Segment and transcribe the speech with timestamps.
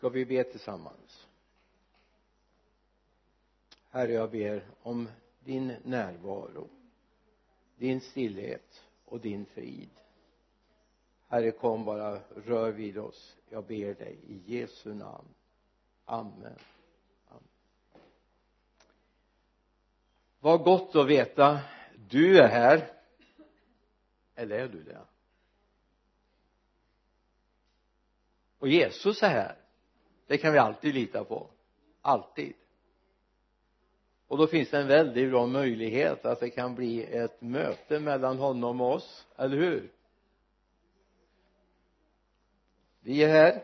[0.00, 1.26] ska vi be tillsammans?
[3.90, 5.08] Herre jag ber om
[5.40, 6.68] din närvaro
[7.76, 9.90] din stillhet och din frid.
[11.28, 13.36] Herre kom bara rör vid oss.
[13.48, 15.28] Jag ber dig i Jesu namn.
[16.04, 16.58] Amen,
[17.28, 17.48] amen.
[20.40, 21.60] vad gott att veta
[22.08, 22.92] du är här.
[24.34, 25.00] Eller är du det?
[28.58, 29.59] Och Jesus är här
[30.30, 31.50] det kan vi alltid lita på.
[32.00, 32.54] Alltid.
[34.28, 38.38] Och då finns det en väldigt bra möjlighet att det kan bli ett möte mellan
[38.38, 39.92] honom och oss, eller hur?
[43.00, 43.62] Vi är här.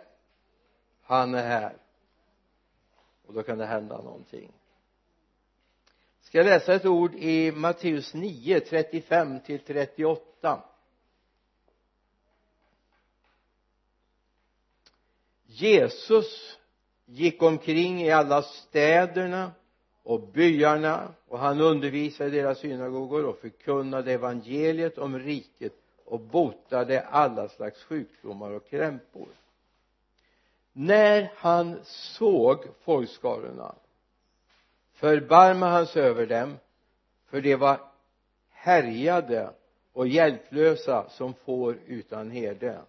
[1.02, 1.76] Han är här.
[3.26, 4.52] Och då kan det hända någonting.
[6.20, 10.62] Ska jag läsa ett ord i Matteus 9, 35 till 38
[15.58, 16.58] Jesus
[17.04, 19.52] gick omkring i alla städerna
[20.02, 25.72] och byarna och han undervisade i deras synagogor och förkunnade evangeliet om riket
[26.04, 29.28] och botade alla slags sjukdomar och krämpor.
[30.72, 33.74] När han såg folkskarorna
[34.92, 36.56] förbarmade han sig över dem
[37.26, 37.80] för de var
[38.50, 39.50] härjade
[39.92, 42.80] och hjälplösa som får utan herde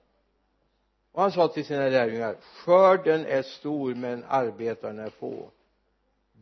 [1.17, 5.51] och han sa till sina lärjungar skörden är stor men arbetarna är få.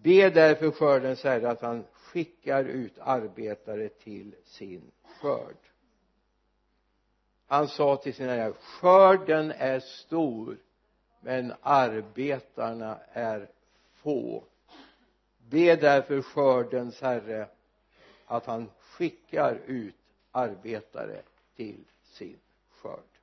[0.01, 5.57] Be därför skördens herre att han skickar ut arbetare till sin skörd.
[7.47, 10.57] Han sa till sina lärjungar skörden är stor
[11.19, 13.49] men arbetarna är
[13.93, 14.43] få.
[15.49, 17.47] Be därför skördens herre
[18.25, 19.95] att han skickar ut
[20.31, 21.21] arbetare
[21.55, 23.14] till sin skörd.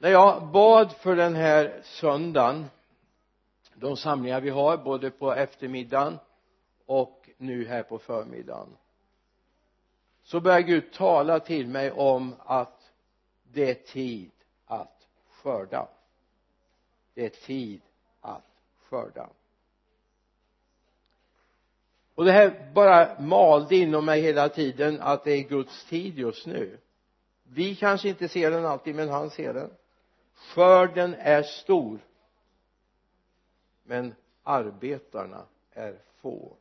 [0.00, 2.66] När jag bad för den här söndagen
[3.74, 6.18] de samlingar vi har både på eftermiddagen
[6.86, 8.76] och nu här på förmiddagen
[10.22, 12.92] så börjar Gud tala till mig om att
[13.42, 14.30] det är tid
[14.66, 15.88] att skörda.
[17.14, 17.80] Det är tid
[18.20, 18.46] att
[18.88, 19.28] skörda.
[22.14, 26.46] Och det här bara malde inom mig hela tiden att det är Guds tid just
[26.46, 26.78] nu.
[27.42, 29.70] Vi kanske inte ser den alltid men han ser den
[30.40, 32.00] skörden är stor
[33.82, 36.56] men arbetarna är få.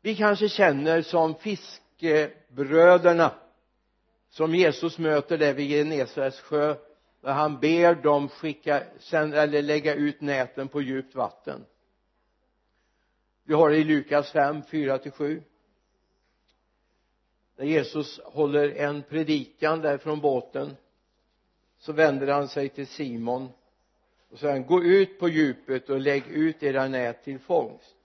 [0.00, 3.34] Vi kanske känner som fiskebröderna
[4.28, 6.76] som Jesus möter där vid Genesarets sjö
[7.20, 11.64] där han ber dem skicka eller lägga ut näten på djupt vatten.
[13.44, 15.42] Vi har det i Lukas 5, 4 till 7
[17.56, 20.76] när Jesus håller en predikan där från båten
[21.82, 23.48] så vänder han sig till Simon
[24.30, 27.96] och säger gå ut på djupet och lägg ut era nät till fångst.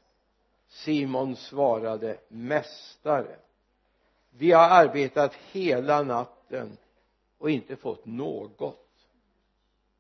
[0.68, 3.38] Simon svarade mästare
[4.38, 6.78] vi har arbetat hela natten
[7.38, 9.08] och inte fått något.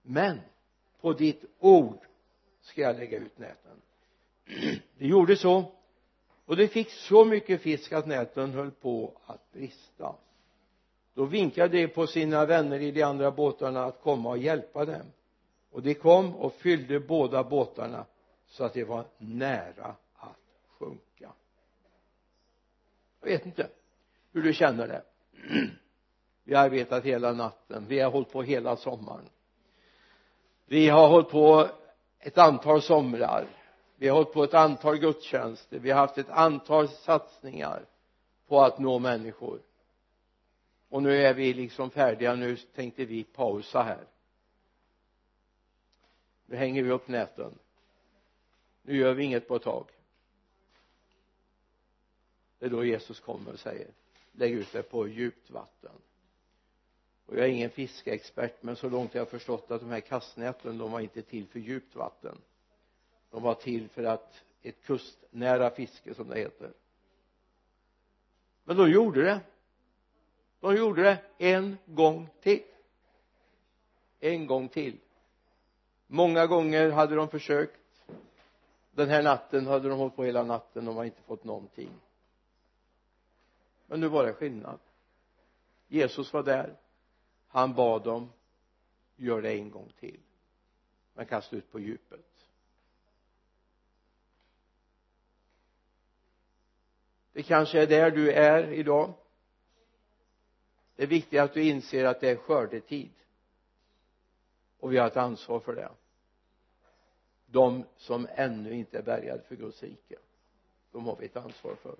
[0.02, 0.40] Men
[1.02, 2.00] på ditt ord
[2.62, 3.82] ska jag lägga ut näten.
[4.98, 5.72] Det gjorde så
[6.46, 10.16] och det fick så mycket fisk att näten höll på att brista
[11.18, 15.12] då vinkade de på sina vänner i de andra båtarna att komma och hjälpa dem.
[15.72, 18.06] Och de kom och fyllde båda båtarna
[18.48, 21.32] så att de var nära att sjunka.
[23.22, 23.70] Jag vet inte
[24.34, 25.02] hur du känner det.
[26.44, 27.86] Vi har arbetat hela natten.
[27.88, 29.30] Vi har hållit på hela sommaren.
[30.66, 31.68] Vi har hållit på
[32.20, 33.48] ett antal somrar.
[33.96, 35.80] Vi har hållit på ett antal gudstjänster.
[35.80, 37.86] Vi har haft ett antal satsningar
[38.48, 39.67] på att nå människor
[40.90, 42.36] och nu är vi liksom färdiga.
[42.36, 44.08] Nu tänkte vi pausa här.
[46.46, 47.59] Nu hänger vi upp näten.
[48.81, 49.92] Nu gör vi inget på ett tag.
[52.59, 53.88] Det är då Jesus kommer och säger
[54.38, 55.92] lägg ut det på djupt vatten.
[57.25, 60.78] Och jag är ingen fiskeexpert men så långt jag har förstått att de här kastnäten
[60.78, 62.38] de var inte till för djupt vatten.
[63.30, 66.74] De var till för att ett kustnära fiske som det heter.
[68.63, 69.42] Men de gjorde det
[70.59, 72.63] de gjorde det en gång till.
[74.19, 74.98] En gång till.
[76.07, 78.06] Många gånger hade de försökt.
[78.92, 80.86] Den här natten hade de hållit på hela natten.
[80.86, 81.92] De hade inte fått någonting.
[83.88, 84.80] Men nu var det skillnad.
[85.88, 86.77] Jesus var där.
[87.48, 88.31] Han bad dem
[89.15, 90.19] gör det en gång till.
[91.13, 92.25] Men kasta ut på djupet.
[97.33, 99.13] Det kanske är där du är idag
[100.98, 103.12] det är viktigt att du inser att det är skördetid.
[104.80, 105.90] Och vi har ett ansvar för det.
[107.46, 110.18] De som ännu inte är bärgade för Guds rike
[110.98, 111.96] de har vi ett ansvar för.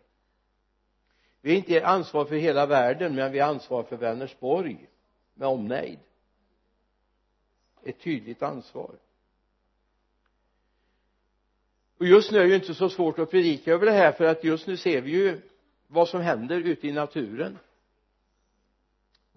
[1.42, 4.90] Vi har inte ansvar för hela världen men vi har ansvar för Vänersborg
[5.34, 6.00] med omnejd.
[7.84, 8.96] Ett tydligt ansvar.
[11.98, 14.26] Och just nu är det ju inte så svårt att predika över det här för
[14.26, 15.42] att just nu ser vi ju
[15.88, 17.58] vad som händer ute i naturen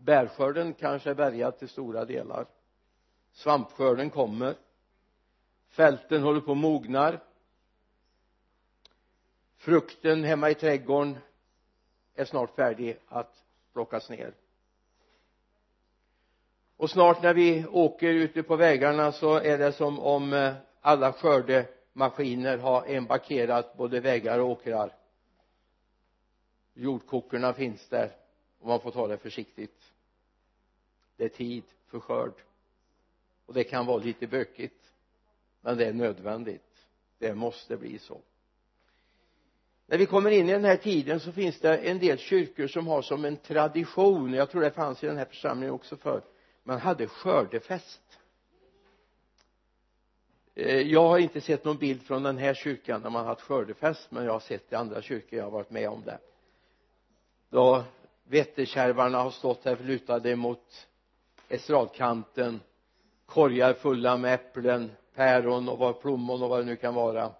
[0.05, 2.47] bärskörden kanske är bärgad till stora delar.
[3.33, 4.55] Svampskörden kommer.
[5.69, 7.21] Fälten håller på och mognar
[9.61, 11.19] frukten hemma i trädgården
[12.15, 14.35] är snart färdig att plockas ner.
[16.77, 21.13] Och snart när vi åker ute på vägarna så är det som om eh, alla
[21.13, 24.97] skördemaskiner har embarkerat både vägar och åkrar.
[26.75, 28.17] Jordkokorna finns där
[28.59, 29.90] och man får ta det försiktigt
[31.21, 32.33] det är tid för skörd.
[33.47, 34.93] Och det kan vara lite bökigt
[35.61, 36.87] men det är nödvändigt.
[37.19, 38.21] Det måste bli så.
[39.87, 42.87] När vi kommer in i den här tiden så finns det en del kyrkor som
[42.87, 44.35] har som en tradition.
[44.35, 46.23] Jag tror det fanns i den här församlingen också förr.
[46.63, 48.19] Man hade skördefest.
[50.55, 54.11] Eh, jag har inte sett någon bild från den här kyrkan när man haft skördefest
[54.11, 55.39] men jag har sett i andra kyrkor.
[55.39, 56.19] Jag har varit med om det.
[57.51, 57.85] Då
[58.25, 60.87] vetekärvarna har stått här lutade mot
[61.51, 62.61] estradkanten
[63.27, 67.33] korgar fulla med äpplen päron och vad plommon och vad det nu kan vara.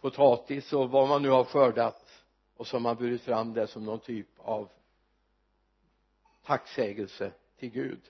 [0.00, 2.24] Potatis och vad man nu har skördat
[2.56, 4.68] och så har man burit fram det som någon typ av
[6.44, 8.00] tacksägelse till Gud.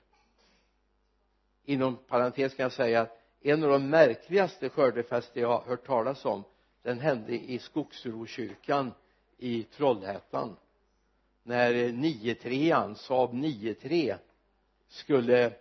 [1.65, 6.25] Inom parentes kan jag säga att en av de märkligaste skördefester jag har hört talas
[6.25, 6.45] om
[6.83, 8.93] den hände i Skogsrokyrkan
[9.39, 10.56] i Trollhättan.
[11.43, 14.17] När 93an, Saab 93
[14.94, 15.52] skulle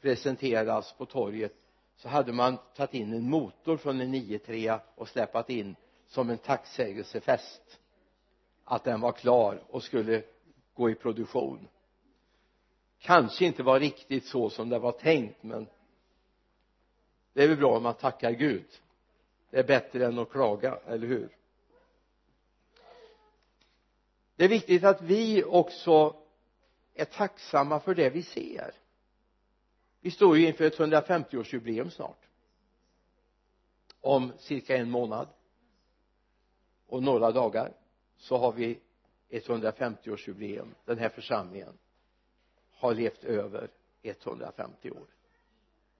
[0.00, 1.52] presenteras på torget
[1.96, 6.38] så hade man tagit in en motor från en 93 och släpat in som en
[6.38, 7.78] tacksägelsefest
[8.64, 10.22] att den var klar och skulle
[10.74, 11.68] gå i produktion.
[12.98, 15.66] Kanske inte var riktigt så som det var tänkt men
[17.32, 18.66] det är väl bra om man tackar Gud.
[19.50, 21.36] Det är bättre än att klaga, eller hur?
[24.36, 26.16] Det är viktigt att vi också
[26.94, 28.81] är tacksamma för det vi ser
[30.02, 32.28] vi står ju inför ett 150-årsjubileum snart.
[34.00, 35.28] Om cirka en månad.
[36.86, 37.72] Och några dagar
[38.16, 38.78] så har vi
[39.28, 41.78] ett 150-årsjubileum den här församlingen
[42.70, 43.70] har levt över
[44.02, 45.06] 150 år.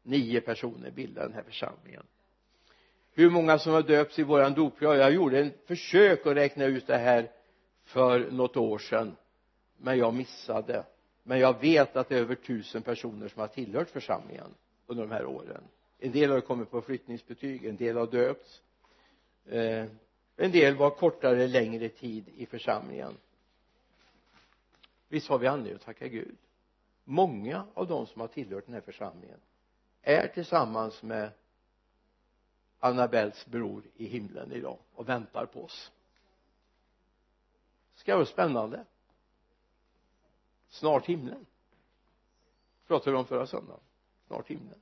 [0.03, 2.07] Nio personer bildar den här församlingen.
[3.13, 6.87] Hur många som har döpts i våran dopgrav jag gjorde en försök att räkna ut
[6.87, 7.31] det här
[7.85, 9.17] för något år sedan
[9.77, 10.85] men jag missade
[11.23, 14.55] men jag vet att det är över tusen personer som har tillhört församlingen
[14.87, 15.65] under de här åren.
[15.99, 18.63] En del har kommit på flyttningsbetyg en del har döpts.
[19.47, 19.87] Eh,
[20.37, 23.17] en del var kortare längre tid i församlingen.
[25.09, 26.37] Visst har vi anledning att tacka Gud.
[27.05, 29.41] Många av de som har tillhört den här församlingen
[30.03, 31.31] är tillsammans med
[32.79, 35.93] Annabels bror i himlen idag och väntar på oss.
[37.95, 38.85] Ska vara spännande?
[40.73, 41.47] Snart himlen.
[42.87, 43.81] Pratade vi om förra söndagen?
[44.27, 44.81] Snart himlen.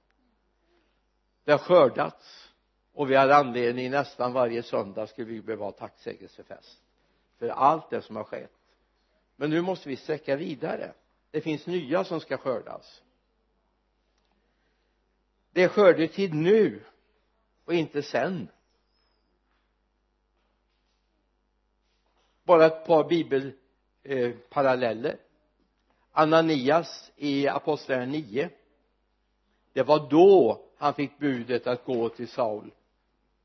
[1.45, 2.51] Det har skördats
[2.93, 6.83] och vi har anledning nästan varje söndag skulle vi behöva ha tacksägelsefest
[7.39, 8.53] för allt det som har skett.
[9.37, 10.93] Men nu måste vi sträcka vidare.
[11.31, 13.03] Det finns nya som ska skördas.
[15.53, 16.85] Det är skördetid nu
[17.65, 18.49] och inte sen.
[22.45, 25.19] Bara ett par bibelparalleller.
[26.13, 28.51] Ananias i apostlagärningarna 9
[29.73, 32.71] det var då han fick budet att gå till Saul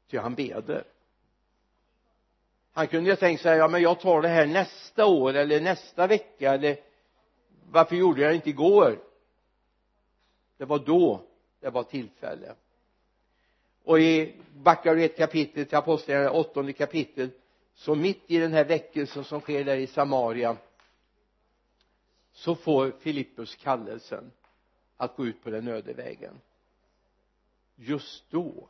[0.09, 0.83] ty han beder.
[2.71, 6.07] Han kunde ju tänkt sig ja men jag tar det här nästa år eller nästa
[6.07, 6.77] vecka eller
[7.71, 8.99] varför gjorde jag det inte igår?
[10.57, 11.21] Det var då
[11.59, 12.55] det var tillfälle.
[13.83, 17.29] Och i backar ett kapitel till apostlagärningarna åttonde kapitel
[17.75, 20.57] så mitt i den här väckelsen som sker där i Samaria
[22.35, 24.31] så får Filippus kallelsen
[24.97, 26.41] att gå ut på den öde vägen.
[27.75, 28.69] Just då.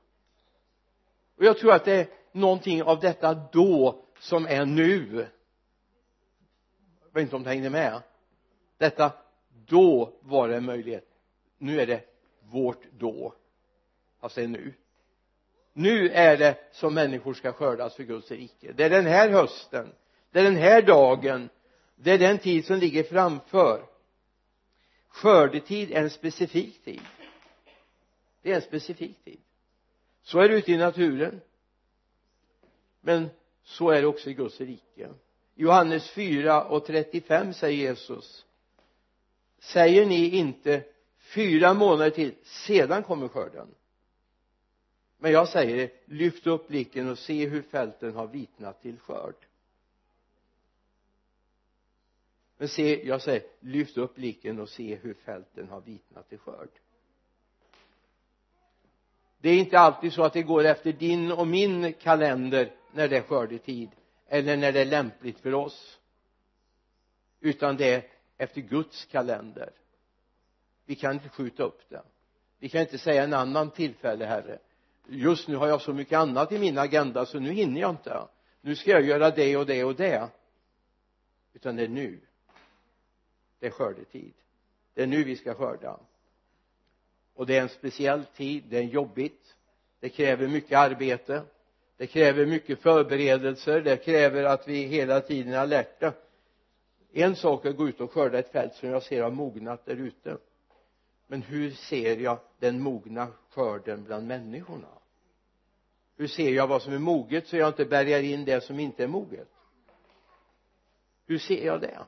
[1.38, 5.28] Och jag tror att det är någonting av detta då som är nu.
[7.02, 8.02] Jag vet inte om du hängde med.
[8.78, 9.12] Detta
[9.50, 11.08] då var det en möjlighet.
[11.58, 12.02] Nu är det
[12.40, 13.34] vårt då.
[14.20, 14.74] Alltså det är nu.
[15.74, 18.74] Nu är det som människor ska skördas för Guds rike.
[18.74, 19.94] Det är den här hösten.
[20.32, 21.50] Det är den här dagen
[21.96, 23.86] det är den tid som ligger framför.
[25.08, 27.02] Skördetid är en specifik tid.
[28.42, 29.40] Det är en specifik tid.
[30.22, 31.42] Så är det ute i naturen.
[33.02, 33.30] Men
[33.64, 35.10] så är det också i Guds rike.
[35.56, 38.46] Johannes 4 och 35 säger Jesus.
[39.60, 40.84] Säger ni inte
[41.20, 43.68] fyra månader till sedan kommer skörden?
[45.18, 49.36] Men jag säger det lyft upp blicken och se hur fälten har vitnat till skörd.
[52.58, 56.70] Men se jag säger lyft upp blicken och se hur fälten har vitnat till skörd.
[59.38, 63.18] Det är inte alltid så att det går efter din och min kalender när det
[63.18, 63.90] är skördetid
[64.28, 66.00] eller när det är lämpligt för oss
[67.40, 68.04] utan det är
[68.38, 69.70] efter Guds kalender.
[70.86, 72.02] Vi kan inte skjuta upp det.
[72.60, 74.60] Vi kan inte säga en annan tillfälle herre.
[75.08, 78.28] Just nu har jag så mycket annat i min agenda så nu hinner jag inte.
[78.62, 80.30] Nu ska jag göra det och det och det.
[81.54, 82.20] Utan det är nu
[83.66, 84.34] det är skördetid.
[84.94, 86.00] Det är nu vi ska skörda.
[87.34, 88.64] Och det är en speciell tid.
[88.70, 89.56] Det är jobbigt.
[90.00, 91.44] Det kräver mycket arbete.
[91.98, 93.82] Det kräver mycket förberedelser.
[93.82, 96.14] Det kräver att vi hela tiden är alerta.
[97.14, 99.86] En sak är att gå ut och skörda ett fält som jag ser har mognat
[99.86, 100.38] där ute.
[101.28, 104.88] Men hur ser jag den mogna skörden bland människorna?
[106.18, 109.04] Hur ser jag vad som är moget så jag inte bärgar in det som inte
[109.04, 109.50] är moget?
[111.26, 112.06] Hur ser jag det?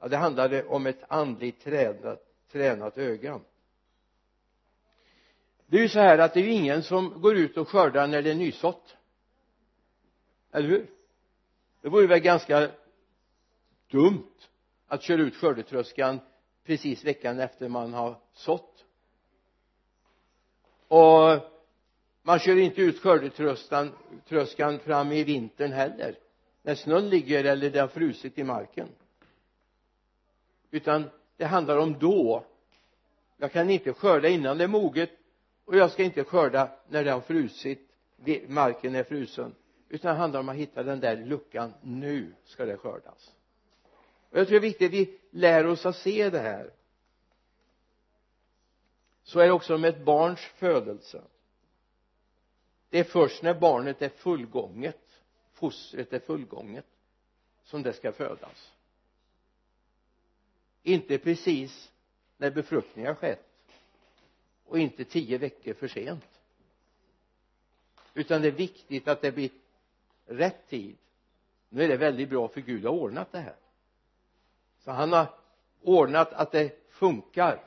[0.00, 2.22] Ja det handlade om ett andligt tränat,
[2.52, 3.40] tränat öga.
[5.66, 8.06] Det är ju så här att det är ju ingen som går ut och skördar
[8.06, 8.96] när det är nysått.
[10.52, 10.90] Eller hur?
[11.80, 12.70] Det vore väl ganska
[13.90, 14.32] dumt
[14.86, 16.20] att köra ut skördetröskan
[16.64, 18.84] precis veckan efter man har sått.
[20.88, 21.40] Och
[22.22, 26.18] man kör inte ut skördetröskan fram i vintern heller
[26.62, 28.88] när snön ligger eller det har frusit i marken
[30.76, 32.44] utan det handlar om då.
[33.36, 35.10] Jag kan inte skörda innan det är moget
[35.64, 37.82] och jag ska inte skörda när det har frusit
[38.46, 39.54] marken är frusen.
[39.88, 41.72] Utan det handlar om att hitta den där luckan.
[41.82, 43.32] Nu ska det skördas.
[44.30, 46.70] Och jag tror det är viktigt att vi lär oss att se det här.
[49.22, 51.22] Så är det också med ett barns födelse.
[52.90, 55.06] Det är först när barnet är fullgånget
[55.56, 56.86] fostret är fullgånget
[57.64, 58.72] som det ska födas
[60.86, 61.90] inte precis
[62.36, 63.46] när befruktningen har skett.
[64.66, 66.24] Och inte tio veckor för sent.
[68.14, 69.50] Utan det är viktigt att det blir
[70.26, 70.96] rätt tid.
[71.68, 73.56] Nu är det väldigt bra för Gud har ordnat det här.
[74.78, 75.26] Så han har
[75.82, 77.64] ordnat att det funkar.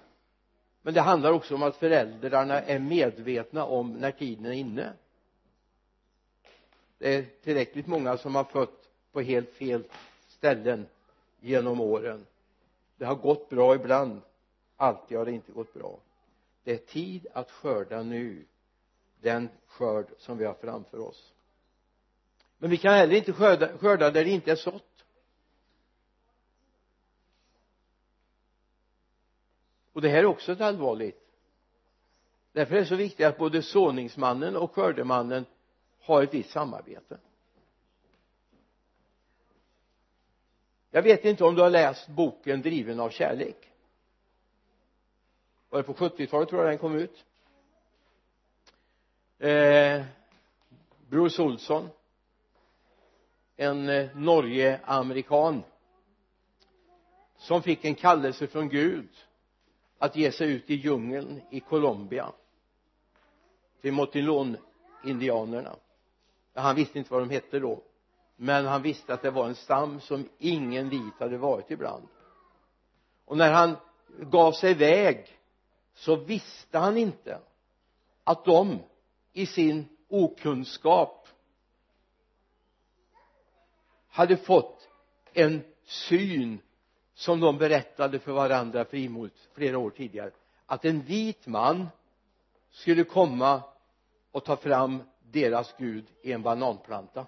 [0.81, 4.93] Men det handlar också om att föräldrarna är medvetna om när tiden är inne.
[6.97, 9.83] Det är tillräckligt många som har fött på helt fel
[10.27, 10.87] ställen
[11.39, 12.25] genom åren
[12.99, 14.21] det har gått bra ibland.
[14.77, 15.99] Alltid har det inte gått bra.
[16.63, 18.45] Det är tid att skörda nu
[19.21, 21.33] den skörd som vi har framför oss.
[22.57, 25.05] Men vi kan heller inte skörda, skörda där det inte är sått.
[29.93, 31.29] Och det här är också ett allvarligt.
[32.51, 35.45] Därför är det så viktigt att både såningsmannen och skördemannen
[35.99, 37.19] har ett visst samarbete.
[40.91, 43.71] Jag vet inte om du har läst boken driven av kärlek.
[45.69, 47.25] Var det på 70-talet tror jag den kom ut?
[49.39, 50.03] Eh,
[51.07, 51.89] Bruce Olsson
[53.59, 55.63] en eh, Norge-amerikan
[57.37, 59.09] som fick en kallelse från Gud
[59.97, 62.31] att ge sig ut i djungeln i Colombia
[63.81, 65.75] till Motilon-indianerna.
[66.53, 67.83] Han visste inte vad de hette då
[68.41, 72.07] men han visste att det var en stam som ingen vit hade varit ibland.
[73.25, 73.77] Och när han
[74.19, 75.39] gav sig iväg
[75.93, 77.39] så visste han inte
[78.23, 78.79] att de
[79.33, 81.27] i sin okunskap
[84.09, 84.89] hade fått
[85.33, 86.59] en syn
[87.13, 90.31] som de berättade för varandra frimodigt flera år tidigare.
[90.65, 91.87] Att en vit man
[92.71, 93.61] skulle komma
[94.31, 97.25] och ta fram deras gud i en bananplanta.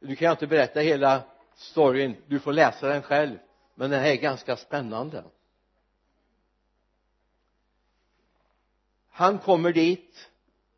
[0.00, 1.22] Nu kan jag inte berätta hela
[1.54, 2.16] storyn.
[2.26, 3.38] Du får läsa den själv.
[3.74, 5.24] Men den här är ganska spännande.
[9.10, 10.30] Han kommer dit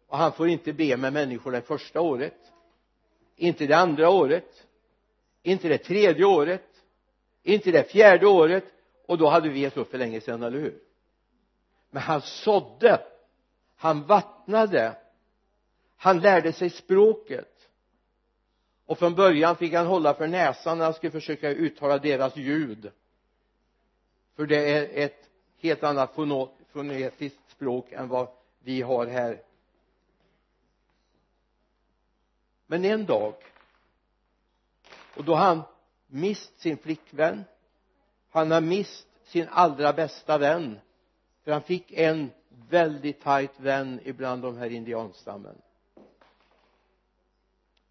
[0.07, 2.53] och han får inte be med människor det första året.
[3.37, 4.67] Inte det andra året.
[5.43, 6.67] Inte det tredje året.
[7.43, 8.65] Inte det fjärde året.
[9.07, 10.79] Och då hade vi gett upp för länge sedan, eller hur?
[11.91, 13.03] Men han sådde.
[13.77, 14.97] Han vattnade.
[15.97, 17.60] Han lärde sig språket
[18.91, 22.91] och från början fick han hålla för näsan när han skulle försöka uttala deras ljud.
[24.37, 26.15] För det är ett helt annat
[26.73, 28.29] fonetiskt språk än vad
[28.63, 29.43] vi har här.
[32.67, 33.35] Men en dag
[35.17, 35.63] och då har han
[36.07, 37.45] mist sin flickvän.
[38.31, 40.79] Han har mist sin allra bästa vän.
[41.45, 42.31] För han fick en
[42.71, 45.57] väldigt tajt vän ibland de här indianstammen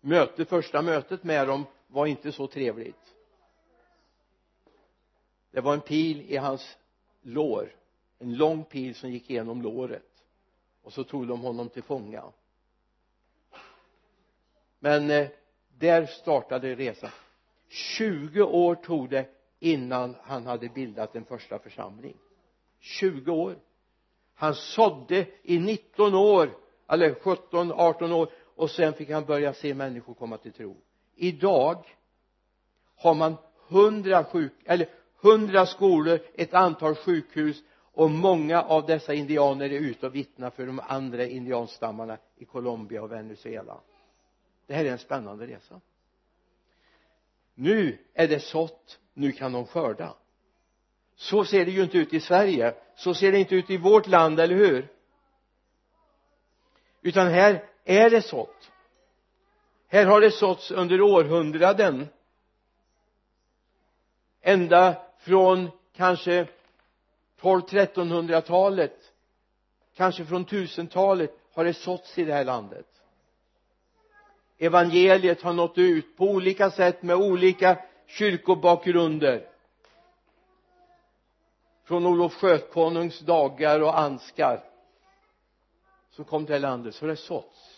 [0.02, 3.16] möte, första mötet med dem var inte så trevligt.
[5.52, 6.78] Det var en pil i hans
[7.22, 7.80] lår
[8.20, 10.24] en lång pil som gick igenom låret
[10.82, 12.24] och så tog de honom till fånga.
[14.80, 15.28] Men eh,
[15.78, 17.10] där startade resan.
[17.68, 19.26] 20 år tog det
[19.60, 22.18] innan han hade bildat en första församling.
[22.80, 23.56] 20 år.
[24.34, 29.74] Han sådde i 19 år eller 17, 18 år och sen fick han börja se
[29.74, 30.78] människor komma till tro.
[31.16, 31.96] Idag
[32.96, 33.36] har man
[33.70, 34.90] 100 sjuk eller
[35.24, 37.64] 100 skolor, ett antal sjukhus
[37.94, 43.02] och många av dessa indianer är ute och vittnar för de andra indianstammarna i Colombia
[43.02, 43.82] och Venezuela.
[44.68, 45.82] Det här är en spännande resa.
[47.56, 50.14] Nu är det sått nu kan de skörda.
[51.16, 54.08] Så ser det ju inte ut i Sverige så ser det inte ut i vårt
[54.08, 54.88] land, eller hur?
[57.02, 58.72] Utan här är det sått?
[59.88, 62.08] Här har det såtts under århundraden.
[64.42, 66.48] Ända från kanske
[67.42, 69.12] 12-1300-talet
[69.96, 72.88] kanske från tusentalet har det såtts i det här landet.
[74.58, 77.78] Evangeliet har nått ut på olika sätt med olika
[78.08, 79.50] kyrkobakgrunder.
[81.84, 84.64] Från Olof Skötkonungs dagar och anskar
[86.20, 87.69] som kom till det här landet så har det såtts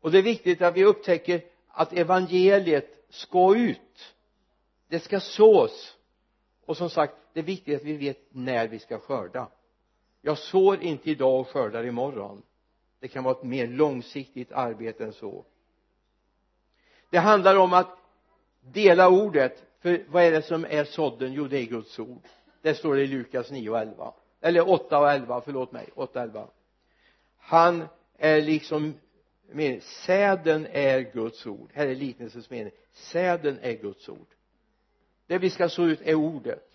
[0.00, 4.14] och det är viktigt att vi upptäcker att evangeliet ska ut.
[4.88, 5.96] Det ska sås.
[6.66, 9.48] Och som sagt det är viktigt att vi vet när vi ska skörda.
[10.22, 12.42] Jag sår inte idag och skördar imorgon.
[13.00, 15.44] Det kan vara ett mer långsiktigt arbete än så.
[17.10, 17.98] Det handlar om att
[18.60, 21.32] dela ordet för vad är det som är sådden?
[21.32, 22.22] Jo det är Guds ord.
[22.62, 26.18] Det står det i Lukas 9 och 11 eller 8 och 11 förlåt mig 8
[26.18, 26.48] och 11
[27.40, 28.94] han är liksom
[29.54, 31.70] mening säden är Guds ord.
[31.74, 32.72] Här är liknelsens mening.
[32.92, 34.26] Säden är Guds ord.
[35.26, 36.70] Det vi ska så ut är ordet.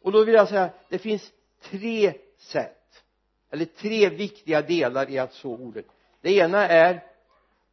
[0.00, 1.32] Och då vill jag säga det finns
[1.62, 3.04] tre sätt
[3.50, 5.86] eller tre viktiga delar i att så ordet.
[6.20, 7.04] Det ena är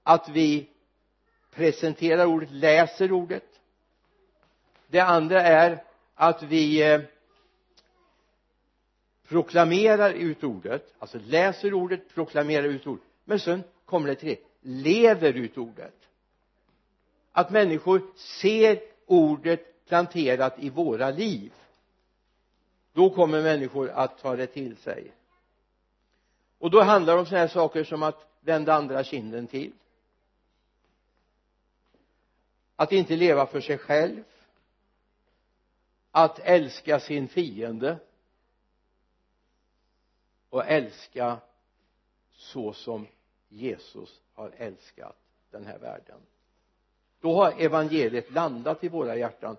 [0.03, 0.69] att vi
[1.51, 3.43] presenterar ordet, läser ordet.
[4.87, 5.83] Det andra är
[6.15, 7.01] att vi eh,
[9.27, 13.05] proklamerar ut ordet alltså läser ordet, proklamerar ut ordet.
[13.25, 14.39] Men sen kommer det till det?
[14.61, 15.95] Lever ut ordet?
[17.31, 21.53] Att människor ser ordet planterat i våra liv
[22.93, 25.13] då kommer människor att ta det till sig.
[26.57, 29.73] Och då handlar det om sådana här saker som att vända andra kinden till.
[32.75, 34.23] Att inte leva för sig själv.
[36.11, 37.97] Att älska sin fiende.
[40.49, 41.37] Och älska
[42.31, 43.07] så som
[43.49, 45.15] Jesus har älskat
[45.51, 46.19] den här världen.
[47.19, 49.57] Då har evangeliet landat i våra hjärtan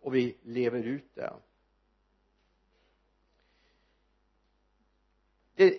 [0.00, 1.32] och vi lever ut det.
[5.54, 5.78] Det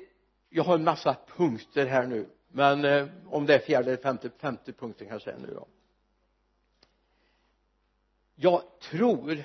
[0.49, 4.29] jag har en massa punkter här nu men eh, om det är fjärde eller femte,
[4.29, 5.67] femte punkten kanske är nu då.
[8.35, 9.43] Jag tror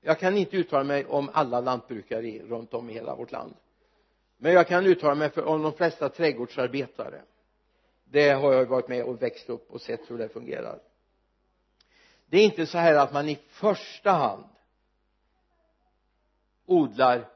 [0.00, 3.54] jag kan inte uttala mig om alla lantbrukare runt om i hela vårt land
[4.36, 7.22] men jag kan uttala mig för, om de flesta trädgårdsarbetare.
[8.04, 10.80] Det har jag varit med och växt upp och sett hur det fungerar.
[12.26, 14.44] Det är inte så här att man i första hand
[16.66, 17.28] odlar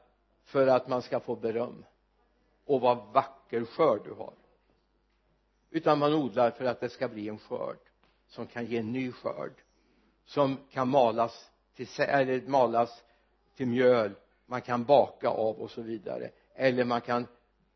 [0.43, 1.85] för att man ska få beröm
[2.65, 4.33] och vad vacker skörd du har.
[5.69, 7.79] Utan man odlar för att det ska bli en skörd
[8.27, 9.53] som kan ge en ny skörd
[10.25, 13.03] som kan malas till, eller malas
[13.55, 17.27] till mjöl man kan baka av och så vidare eller man kan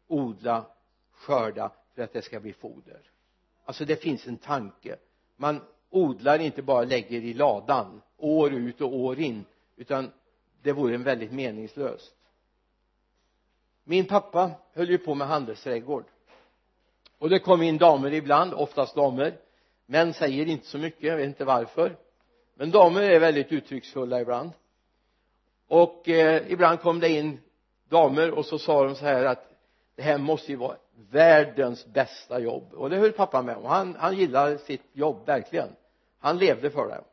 [0.07, 0.65] odla
[1.11, 3.01] skörda för att det ska bli foder.
[3.65, 4.95] Alltså det finns en tanke.
[5.35, 10.11] Man odlar inte bara lägger i ladan år ut och år in utan
[10.61, 12.15] det vore en väldigt meningslöst.
[13.83, 16.05] Min pappa höll ju på med handelsträdgård.
[17.17, 19.37] Och det kom in damer ibland, oftast damer.
[19.85, 21.97] Män säger inte så mycket, jag vet inte varför.
[22.55, 24.51] Men damer är väldigt uttrycksfulla ibland.
[25.67, 27.39] Och eh, ibland kom det in
[27.89, 29.51] damer och så sa de så här att
[29.95, 30.77] det här måste ju vara
[31.11, 32.73] världens bästa jobb.
[32.73, 33.65] Och det höll pappa med om.
[33.65, 35.69] Han, han gillade sitt jobb verkligen.
[36.19, 37.03] Han levde för det.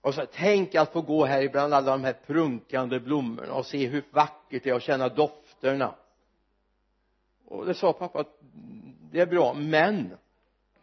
[0.00, 3.86] Och så tänk att få gå här ibland alla de här prunkande blommorna och se
[3.86, 5.94] hur vackert det är och känna dofterna.
[7.46, 8.38] Och det sa pappa att
[9.10, 10.16] det är bra men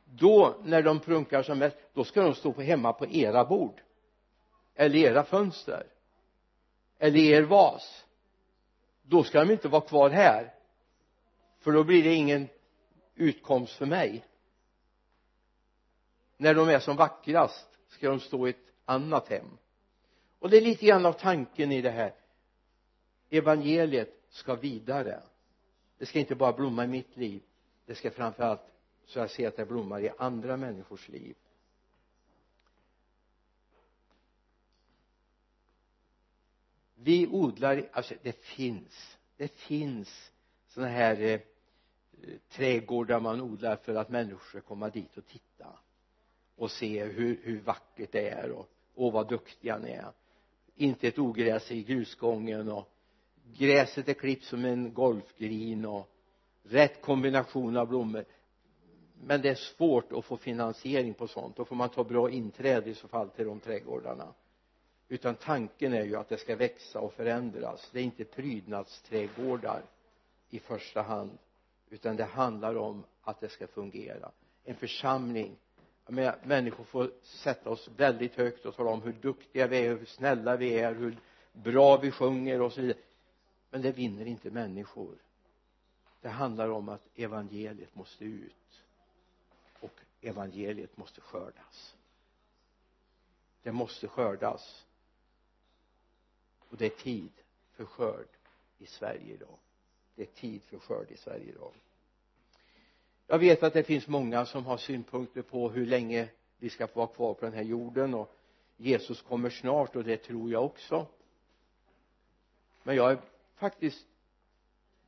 [0.06, 3.82] då när de prunkar som mest då ska de stå på hemma på era bord.
[4.76, 5.84] Eller era fönster.
[7.00, 8.05] Eller er vas
[9.08, 10.54] då ska de inte vara kvar här.
[11.60, 12.48] För då blir det ingen
[13.16, 14.26] utkomst för mig.
[16.38, 19.58] När de är som vackrast ska de stå i ett annat hem.
[20.40, 22.14] Och det är lite grann av tanken i det här.
[23.30, 25.20] Evangeliet ska vidare.
[25.98, 27.42] Det ska inte bara blomma i mitt liv.
[27.86, 28.62] Det ska framförallt
[29.06, 31.36] så jag ser att det blommar i andra människors liv.
[37.06, 40.32] Vi odlar alltså det finns det finns
[40.68, 41.40] sådana här eh,
[42.50, 45.68] trädgårdar man odlar för att människor ska komma dit och titta
[46.56, 50.12] och se hur, hur vackert det är och, och vad duktiga ni är.
[50.76, 52.90] Inte ett ogräs i grusgången och
[53.58, 56.10] gräset är klippt som en golfgrin och
[56.64, 58.26] rätt kombination av blommor.
[59.24, 61.56] Men det är svårt att få finansiering på sånt.
[61.56, 64.34] Då får man ta bra inträde i så fall till de trädgårdarna
[65.08, 67.90] utan tanken är ju att det ska växa och förändras.
[67.92, 69.82] Det är inte prydnadsträdgårdar
[70.50, 71.38] i första hand
[71.90, 74.32] utan det handlar om att det ska fungera.
[74.64, 75.58] En församling
[76.08, 80.06] med människor får sätta oss väldigt högt och tala om hur duktiga vi är hur
[80.06, 81.18] snälla vi är hur
[81.54, 83.00] bra vi sjunger och så vidare.
[83.70, 85.16] Men det vinner inte människor.
[86.22, 88.84] Det handlar om att evangeliet måste ut
[89.80, 91.96] och evangeliet måste skördas.
[93.64, 94.85] Det måste skördas
[96.76, 97.32] och det är tid
[97.72, 98.28] för skörd
[98.78, 99.58] i Sverige idag.
[100.16, 101.74] Det är tid för skörd i Sverige idag.
[103.28, 107.00] Jag vet att det finns många som har synpunkter på hur länge vi ska få
[107.00, 108.36] vara kvar på den här jorden och
[108.78, 111.08] Jesus kommer snart och det tror jag också.
[112.84, 113.22] Men jag är
[113.56, 114.08] faktiskt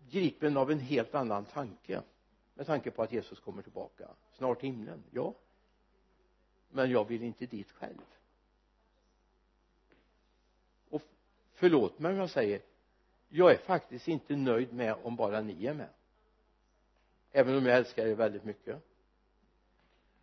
[0.09, 2.01] gripen av en helt annan tanke
[2.53, 4.07] med tanke på att Jesus kommer tillbaka.
[4.33, 5.33] Snart himlen, ja.
[6.69, 8.01] Men jag vill inte dit själv
[10.89, 11.01] och
[11.57, 12.61] förlåt mig om jag säger
[13.29, 15.89] jag är faktiskt inte nöjd med om bara ni är med.
[17.31, 18.83] Även om jag älskar er väldigt mycket.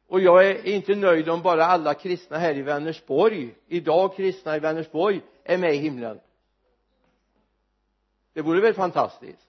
[0.06, 4.60] Och jag är inte nöjd om bara alla kristna här i Vänersborg idag kristna i
[4.60, 6.20] Vänersborg är med i himlen.
[8.32, 9.48] Det vore väl fantastiskt.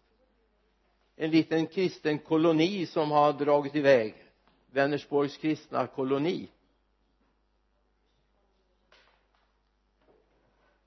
[1.15, 4.15] En liten kristen koloni som har dragit iväg.
[4.71, 6.49] Vänersborgs kristna koloni.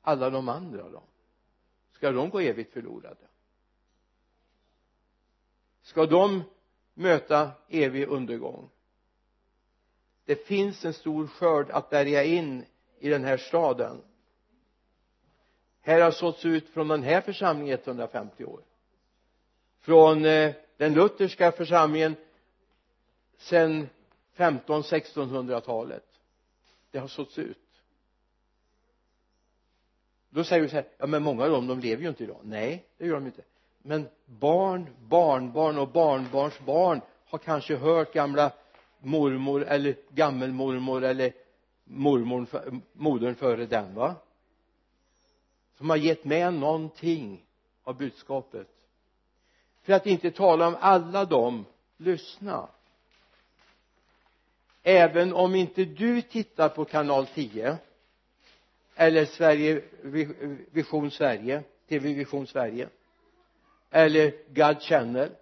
[0.08, 1.02] Alla de andra då?
[1.92, 3.26] Ska de gå evigt förlorade?
[5.82, 6.42] Ska de
[6.94, 8.70] möta evig undergång?
[10.24, 12.64] Det finns en stor skörd att bärga in
[12.98, 14.02] i den här staden.
[15.80, 18.62] Här har såtts ut från den här församlingen 150 år.
[19.78, 22.16] Från eh, den lutherska församlingen
[23.36, 23.88] sedan
[24.32, 26.04] 15 1600-talet
[26.90, 27.67] det har såtts ut
[30.30, 32.40] då säger vi så här ja men många av dem de lever ju inte idag.
[32.42, 33.42] Nej det gör de inte.
[33.82, 38.52] Men barn, barnbarn och barnbarns barn har kanske hört gamla
[38.98, 41.32] mormor eller gammelmormor eller
[41.84, 42.46] mormor,
[42.92, 44.14] modern före den va?
[45.76, 47.44] Som har gett med någonting
[47.84, 48.68] av budskapet.
[49.82, 51.64] För att inte tala om alla dem
[51.96, 52.68] lyssna.
[54.82, 57.78] Även om inte du tittar på kanal 10
[59.00, 59.82] eller Sverige
[60.70, 62.88] Vision Sverige TV Vision Sverige.
[63.90, 65.36] Eller God Channel.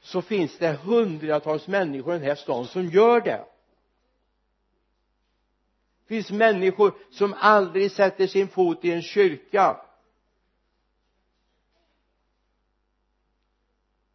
[0.00, 3.44] Så finns det hundratals människor i den här stan som gör det.
[6.02, 9.80] Det finns människor som aldrig sätter sin fot i en kyrka.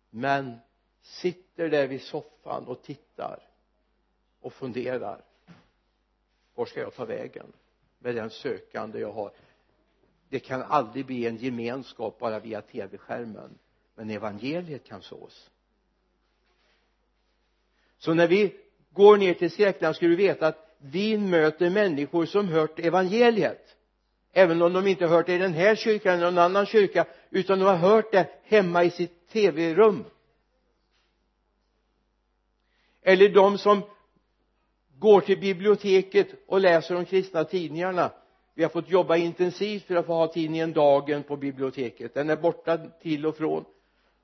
[0.10, 0.60] Men
[1.02, 3.40] sitter där vid soffan och tittar
[4.42, 5.24] och funderar
[6.60, 7.54] var ska jag ta vägen
[8.00, 9.32] med den sökande jag har?
[10.30, 13.58] Det kan aldrig bli en gemenskap bara via tv-skärmen
[13.96, 15.50] men evangeliet kan sås.
[17.98, 18.56] Så när vi
[18.90, 23.76] går ner till Skräckland ska du veta att vi möter människor som hört evangeliet
[24.32, 27.60] även om de inte hört det i den här kyrkan eller någon annan kyrka utan
[27.60, 30.06] de har hört det hemma i sitt tv-rum.
[33.02, 33.82] Eller de som
[35.00, 38.12] går till biblioteket och läser de kristna tidningarna.
[38.54, 42.14] Vi har fått jobba intensivt för att få ha tidningen Dagen på biblioteket.
[42.14, 43.66] Den är borta till och från.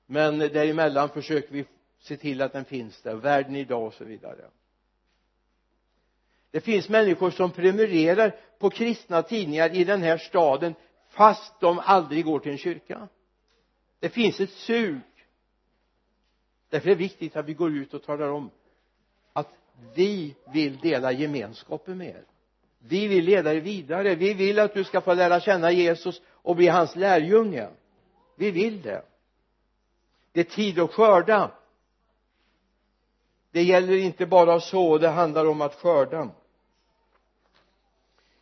[0.05, 1.65] Men däremellan försöker vi
[1.99, 3.15] se till att den finns där.
[3.15, 4.45] Världen idag och så vidare.
[6.51, 10.75] Det finns människor som prenumererar på kristna tidningar i den här staden
[11.09, 13.07] fast de aldrig går till en kyrka.
[13.99, 15.01] Det finns ett sug.
[16.69, 18.49] Därför är det viktigt att vi går ut och talar om
[19.95, 22.23] vi vill dela gemenskapen med er.
[22.79, 24.15] Vi vill leda er vidare.
[24.15, 27.69] Vi vill att du ska få lära känna Jesus och bli hans lärjunge.
[28.35, 29.01] Vi vill det.
[30.31, 31.51] Det är tid att skörda.
[33.51, 36.29] Det gäller inte bara att så det handlar om att skörda.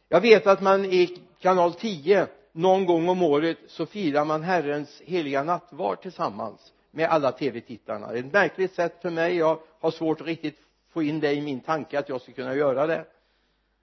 [0.10, 5.02] Jag vet att man i kanal 10 någon gång om året så firar man Herrens
[5.06, 8.12] heliga nattvard tillsammans med alla tv-tittarna.
[8.12, 9.36] Det är ett märkligt sätt för mig.
[9.36, 10.60] Jag har svårt att riktigt
[10.94, 13.06] få in det i min tanke att jag ska kunna göra det.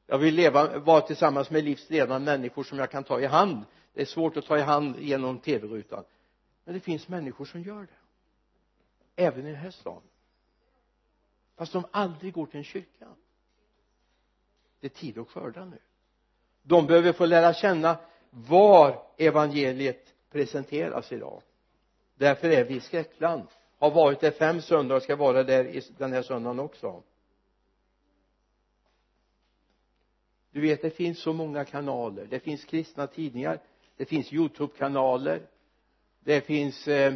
[0.06, 3.64] Jag vill leva, vara tillsammans med livslevande människor som jag kan ta i hand.
[3.94, 6.04] Det är svårt att ta i hand genom tv-rutan
[6.64, 9.22] men det finns människor som gör det.
[9.24, 10.02] Även i den här stan
[11.56, 13.08] fast de aldrig går till en kyrka.
[14.80, 15.78] Det är tid att skörda nu.
[16.62, 17.98] De behöver få lära känna
[18.30, 21.42] var evangeliet presenteras idag.
[22.14, 23.48] Därför är vi i skräckland
[23.80, 27.02] har varit där fem söndagar och ska vara där i den här söndagen också.
[30.52, 32.26] Du vet det finns så många kanaler.
[32.30, 33.60] Det finns kristna tidningar
[33.96, 35.40] det finns youtube-kanaler
[36.24, 37.14] det finns eh,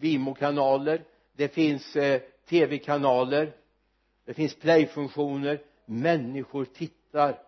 [0.00, 3.52] vimo-kanaler det finns eh, tv-kanaler
[4.28, 5.62] det finns play-funktioner.
[5.84, 7.38] Människor tittar.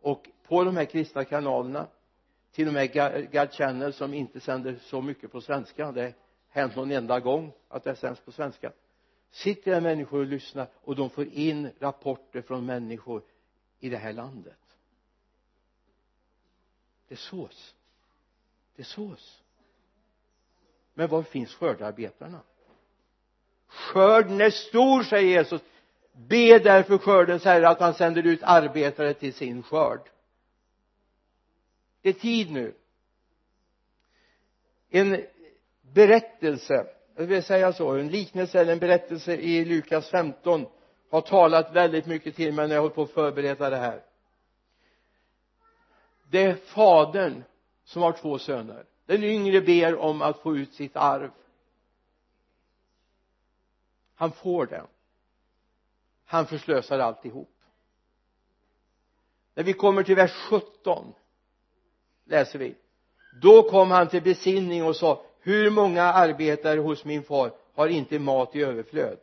[0.00, 1.86] Och på de här kristna kanalerna
[2.52, 2.92] till och med
[3.32, 6.12] God Channel som inte sänder så mycket på svenska det
[6.54, 8.72] hänt någon enda gång att det sänds på svenska.
[9.30, 13.22] Sitter det människor och lyssnar och de får in rapporter från människor
[13.80, 14.58] i det här landet?
[17.08, 17.74] Det sås.
[18.76, 19.42] Det sås.
[20.94, 22.40] Men var finns skördarbetarna?
[23.66, 25.62] Skörden är stor säger Jesus.
[26.12, 30.10] Be därför skördens herre att han sänder ut arbetare till sin skörd.
[32.00, 32.74] Det är tid nu.
[34.90, 35.26] En
[35.94, 40.66] berättelse jag vill säga så en liknelse eller en berättelse i Lukas 15
[41.10, 44.02] har talat väldigt mycket till mig när jag hållit på att förbereda det här.
[46.30, 47.42] Det är fadern
[47.84, 48.84] som har två söner.
[49.06, 51.30] Den yngre ber om att få ut sitt arv.
[54.14, 54.84] Han får det
[56.34, 57.50] han förslösar alltihop.
[59.54, 61.14] När vi kommer till vers 17
[62.24, 62.74] läser vi.
[63.42, 68.18] Då kom han till besinning och sa hur många arbetare hos min far har inte
[68.18, 69.18] mat i överflöd?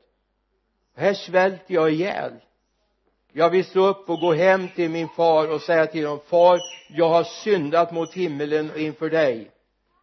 [0.96, 2.34] Här svälter jag ihjäl.
[3.32, 6.60] Jag vill stå upp och gå hem till min far och säga till honom far
[6.90, 9.52] jag har syndat mot himmelen och inför dig.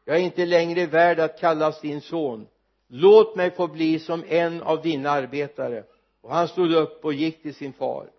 [0.05, 2.47] Jag är inte längre värd att kallas din son.
[2.89, 5.85] Låt mig få bli som en av dina arbetare.
[6.23, 8.11] Och han stod upp och gick till sin far.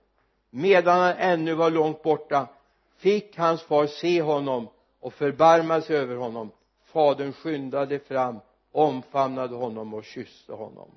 [0.49, 2.47] Medan han ännu var långt borta
[2.97, 4.67] fick hans far se honom
[4.99, 6.51] och förbarmade sig över honom
[6.91, 8.39] fadern skyndade fram
[8.71, 10.91] omfamnade honom och kysste honom.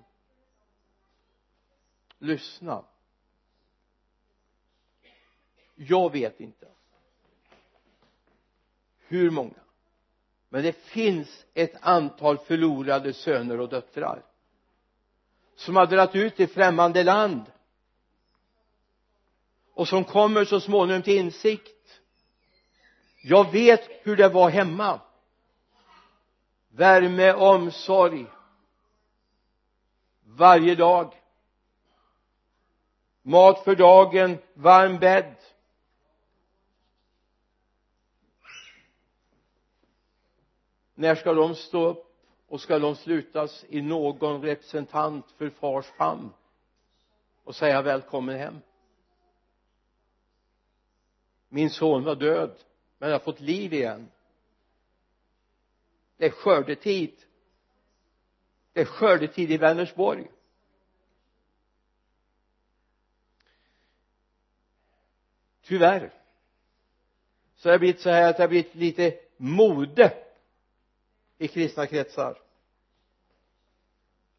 [2.19, 2.85] Lyssna.
[5.75, 6.69] Jag vet inte
[8.99, 9.63] hur många
[10.49, 14.23] men det finns ett antal förlorade söner och döttrar
[15.55, 17.43] som har dragit ut i främmande land
[19.75, 22.01] och som kommer så småningom till insikt.
[23.23, 25.01] Jag vet hur det var hemma
[26.73, 28.27] värme, omsorg.
[30.25, 31.15] Varje dag.
[33.23, 35.37] Mat för dagen, varm bädd.
[40.95, 42.17] När ska de stå upp
[42.49, 46.31] och ska de slutas i någon representant för fars famn
[47.45, 48.61] och säga välkommen hem?
[51.49, 52.55] Min son var död
[52.99, 54.11] men har fått liv igen
[56.23, 57.13] det är skördetid.
[58.73, 60.31] Det är skördetid i Vänersborg.
[65.63, 66.13] Tyvärr
[67.57, 70.13] så har det blivit så här att det har blivit lite mode
[71.39, 72.39] i kristna kretsar.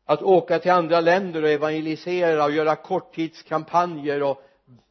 [0.05, 4.43] Att åka till andra länder och evangelisera och göra korttidskampanjer och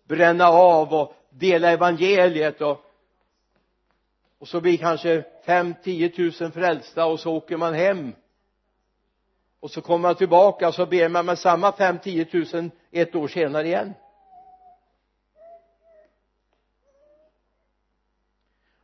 [0.05, 2.91] bränna av och dela evangeliet och
[4.42, 8.12] och så blir kanske fem, tio tusen frälsta och så åker man hem.
[9.61, 13.14] Och så kommer man tillbaka och så ber man med samma fem, tio tusen ett
[13.14, 13.94] år senare igen.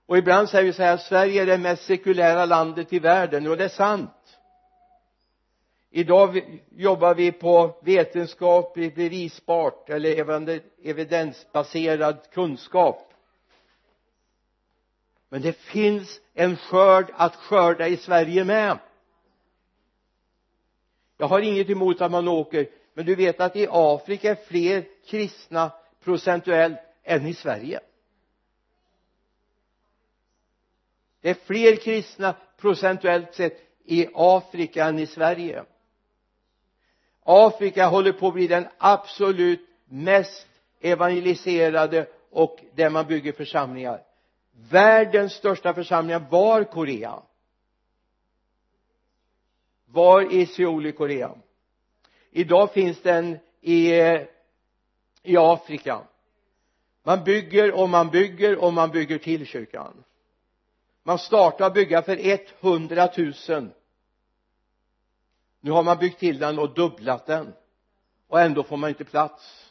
[0.07, 3.47] Och ibland säger vi så här Sverige är det mest sekulära landet i världen.
[3.47, 4.39] Och det är sant.
[5.91, 13.08] Idag jobbar vi på vetenskapligt bevisbart eller evidensbaserad kunskap
[15.29, 18.79] men det finns en skörd att skörda i Sverige med.
[21.17, 24.85] Jag har inget emot att man åker men du vet att i Afrika är fler
[25.07, 25.73] kristna
[26.05, 27.81] procentuellt än i Sverige.
[31.21, 35.65] Det är fler kristna procentuellt sett i Afrika än i Sverige.
[37.23, 40.49] Afrika håller på att bli den absolut mest
[40.81, 44.03] evangeliserade och där man bygger församlingar
[44.71, 47.23] världens största församling var Korea?
[49.87, 51.35] Var i Seoul i Korea?
[52.31, 53.93] Idag finns den i
[55.23, 56.01] i Afrika.
[57.03, 60.05] Man bygger och man bygger och man bygger till kyrkan.
[61.03, 63.09] Man startade bygga för 100
[63.49, 63.71] 000
[65.61, 67.53] nu har man byggt till den och dubblat den.
[68.29, 69.68] Och ändå får man inte plats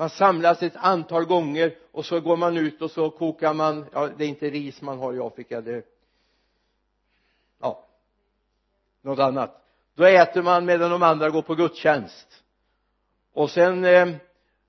[0.00, 3.86] man samlas ett antal gånger och så går man ut och så kokar man.
[3.92, 5.84] Ja det är inte ris man har i Afrika det
[7.60, 7.84] ja
[9.02, 9.64] något annat.
[9.94, 12.42] Då äter man medan de andra går på gudstjänst.
[13.32, 14.08] Och sen eh,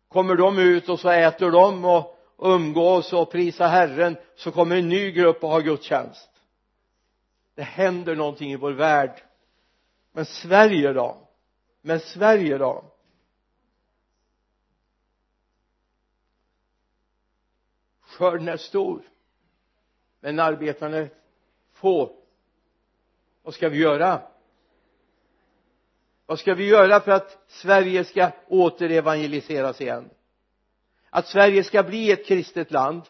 [0.07, 4.89] kommer de ut och så äter de och umgås och prisar Herren så kommer en
[4.89, 6.29] ny grupp och har gudstjänst.
[7.55, 9.23] Det händer någonting i vår värld.
[10.11, 11.17] Men Sverige då?
[11.81, 12.90] Men Sverige då?
[18.11, 19.01] Skörden är stor
[20.19, 21.09] men arbetarna är
[21.73, 22.11] få.
[23.43, 24.21] Vad ska vi göra?
[26.25, 30.09] Vad ska vi göra för att Sverige ska återevangeliseras igen?
[31.09, 33.01] Att Sverige ska bli ett kristet land?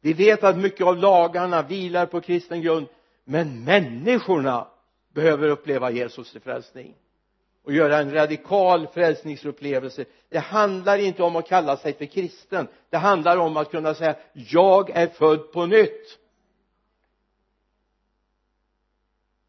[0.00, 2.86] Vi vet att mycket av lagarna vilar på kristen grund
[3.24, 4.68] men människorna
[5.12, 6.94] behöver uppleva Jesus till frälsning
[7.64, 10.04] och göra en radikal frälsningsupplevelse.
[10.28, 12.68] Det handlar inte om att kalla sig för kristen.
[12.90, 16.18] Det handlar om att kunna säga jag är född på nytt.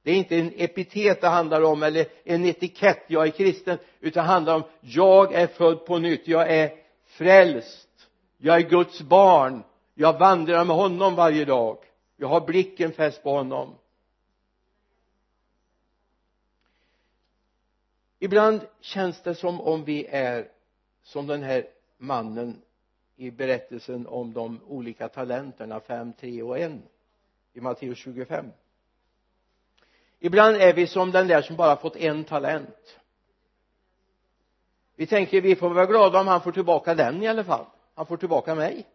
[0.03, 3.03] Det är inte en epitet det handlar om eller en etikett.
[3.07, 6.27] Jag är kristen utan det handlar om jag är född på nytt.
[6.27, 6.71] Jag är
[7.05, 7.89] frälst.
[8.37, 9.63] Jag är Guds barn.
[9.95, 11.77] Jag vandrar med honom varje dag.
[12.17, 13.75] Jag har blicken fäst på honom.
[18.23, 20.47] Ibland känns det som om vi är
[21.03, 22.61] som den här mannen
[23.15, 26.81] i berättelsen om de olika talenterna fem, tre och en
[27.53, 28.45] i Matteus 25
[30.19, 32.99] ibland är vi som den där som bara fått en talent.
[34.95, 37.65] Vi tänker vi får vara glada om han får tillbaka den i alla fall.
[37.95, 38.87] Han får tillbaka mig.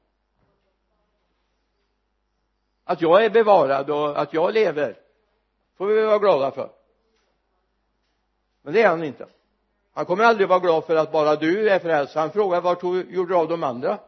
[2.85, 4.97] Att jag är bevarad och att jag lever
[5.77, 6.78] får vi vara glada för
[8.63, 9.27] men det är han inte.
[9.93, 12.15] Han kommer aldrig vara glad för att bara du är frälst.
[12.15, 13.99] Han frågar vart tog, gjorde du av de andra?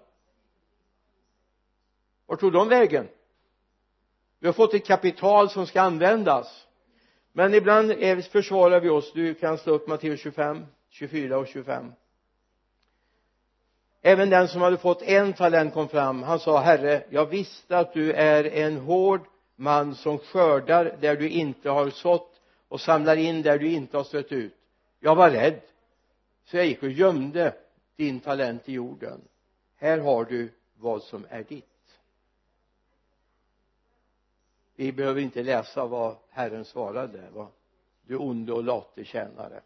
[2.27, 3.09] Vart tog de vägen?
[4.41, 6.67] Vi har fått ett kapital som ska användas.
[7.33, 9.13] Men ibland är, försvarar vi oss.
[9.13, 11.93] Du kan slå upp Matteus 25 24 och 25
[14.03, 16.23] även den som hade fått en talent kom fram.
[16.23, 19.21] Han sa herre jag visste att du är en hård
[19.57, 22.30] man som skördar där du inte har sått
[22.71, 24.55] och samlar in där du inte har strött ut.
[25.01, 25.61] Jag var rädd
[26.45, 27.57] så jag gick och gömde
[27.97, 29.21] din talent i jorden.
[29.77, 32.01] Här har du vad som är ditt.
[34.75, 37.49] Vi behöver inte läsa vad Herren svarade va
[38.03, 39.63] du onde och late tjänare.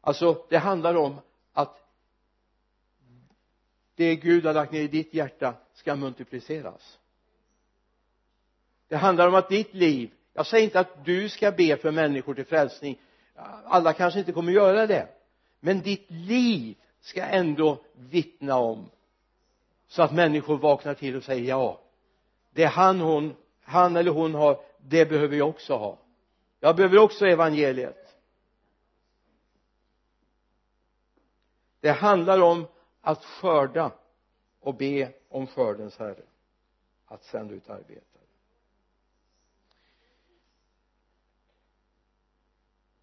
[0.00, 1.20] Alltså det handlar om
[1.52, 1.90] att
[3.94, 6.99] det Gud har lagt ner i ditt hjärta ska multipliceras
[8.90, 12.34] det handlar om att ditt liv jag säger inte att du ska be för människor
[12.34, 13.00] till frälsning.
[13.64, 15.08] Alla kanske inte kommer göra det.
[15.60, 18.90] Men ditt liv ska ändå vittna om
[19.88, 21.80] så att människor vaknar till och säger ja
[22.50, 25.98] det han hon han eller hon har det behöver jag också ha.
[26.60, 28.16] Jag behöver också evangeliet.
[31.80, 32.66] Det handlar om
[33.00, 33.90] att skörda
[34.60, 36.22] och be om skördens herre
[37.06, 38.09] att sända ut arbete.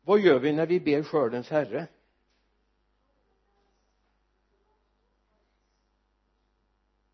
[0.07, 1.87] Vad gör vi när vi ber skördens herre?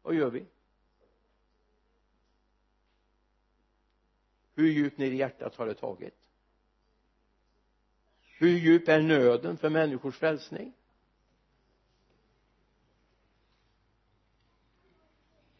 [0.01, 0.45] Vad gör vi?
[4.55, 6.15] Hur djupt ner i hjärtat har det tagit?
[8.37, 10.73] Hur djup är nöden för människors frälsning?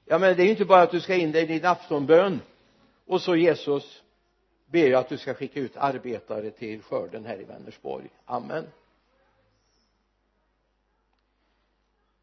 [0.05, 2.39] Ja men det är ju inte bara att du ska in dig i din aftonbön
[3.05, 4.02] och så Jesus
[4.74, 8.09] ber jag att du ska skicka ut arbetare till skörden här i Vänersborg.
[8.26, 8.67] Amen.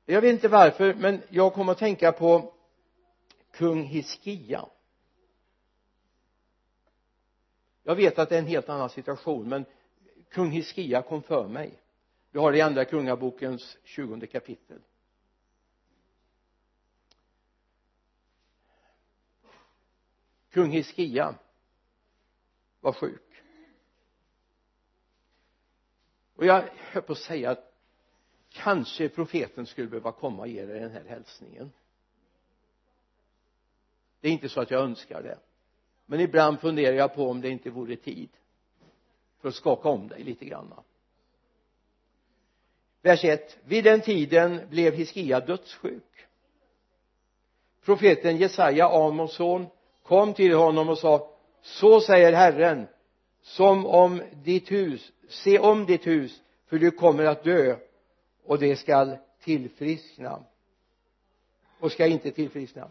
[0.06, 2.54] Jag vet inte varför men jag kom att tänka på
[3.50, 4.66] kung Hiskia.
[7.82, 9.64] Jag vet att det är en helt annan situation men
[10.28, 11.72] kung Hiskia kom för mig.
[12.30, 14.78] Vi har det i andra kungabokens tjugonde kapitel.
[20.50, 21.34] Kung Hiskia
[22.80, 23.42] var sjuk.
[26.34, 27.72] Och jag höll på att säga att
[28.48, 31.72] kanske profeten skulle behöva komma och ge dig den här hälsningen.
[34.20, 35.38] Det är inte så att jag önskar det.
[36.06, 38.28] Men ibland funderar jag på om det inte vore tid
[39.38, 40.74] för att skaka om dig lite grann.
[43.02, 46.26] Vers 1 vid den tiden blev Hiskia dödssjuk.
[47.84, 49.66] Profeten Jesaja Amos son
[50.02, 52.86] kom till honom och sa så säger Herren
[53.42, 57.76] som om ditt hus se om ditt hus för du kommer att dö
[58.44, 60.44] och det skall tillfriskna.
[61.78, 62.90] Och ska inte tillfriskna.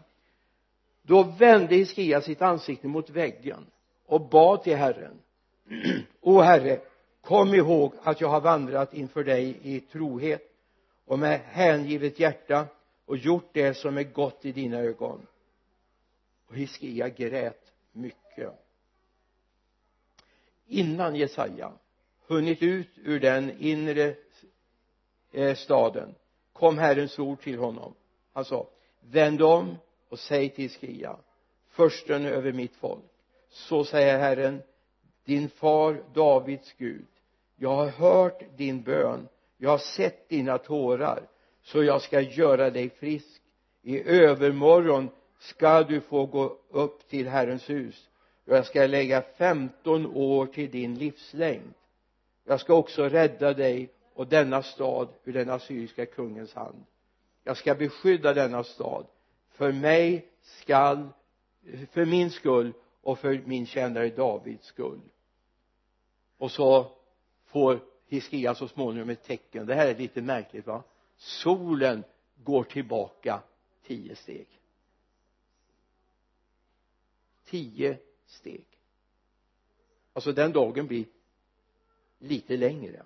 [1.02, 3.66] Då vände Hiskia sitt ansikte mot väggen
[4.06, 5.18] och bad till Herren.
[6.20, 6.80] O Herre
[7.20, 10.42] kom ihåg att jag har vandrat inför dig i trohet
[11.04, 12.66] och med hängivet hjärta
[13.06, 15.26] och gjort det som är gott i dina ögon.
[16.48, 18.29] Och Hiskia grät mycket
[20.66, 21.72] innan Jesaja
[22.26, 24.14] hunnit ut ur den inre
[25.32, 26.14] eh, staden
[26.52, 27.94] kom Herrens ord till honom.
[28.32, 28.68] Han sa
[29.00, 29.76] vänd om
[30.08, 31.16] och säg till Skria,
[31.68, 33.04] försten över mitt folk.
[33.48, 34.62] Så säger Herren
[35.24, 37.06] din far Davids Gud
[37.62, 41.28] jag har hört din bön jag har sett dina tårar
[41.62, 43.42] så jag ska göra dig frisk.
[43.82, 48.09] I övermorgon ska du få gå upp till Herrens hus
[48.56, 51.74] jag ska lägga femton år till din livslängd.
[52.44, 56.84] Jag ska också rädda dig och denna stad ur den assyriska kungens hand.
[57.44, 59.06] Jag ska beskydda denna stad.
[59.50, 61.08] För mig skall
[61.90, 65.00] för min skull och för min tjänare Davids skull.
[66.38, 66.92] Och så
[67.44, 69.66] får Hiskia så småningom ett tecken.
[69.66, 70.82] Det här är lite märkligt va?
[71.16, 72.04] Solen
[72.36, 73.42] går tillbaka
[73.86, 74.46] tio steg.
[77.44, 77.98] Tio
[78.30, 78.66] steg.
[80.12, 81.06] Alltså den dagen blir
[82.18, 83.02] lite längre.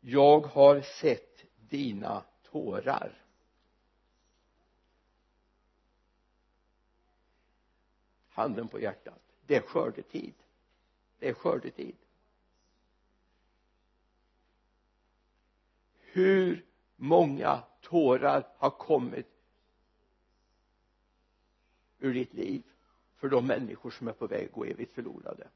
[0.00, 3.22] Jag har sett dina tårar.
[8.28, 9.20] Handen på hjärtat.
[9.46, 10.34] Det är skördetid.
[11.18, 11.96] Det är skördetid.
[16.00, 16.64] Hur
[16.96, 19.26] många tårar har kommit
[21.98, 22.62] ur ditt liv
[23.20, 25.48] för de människor som är på väg att gå evigt förlorade.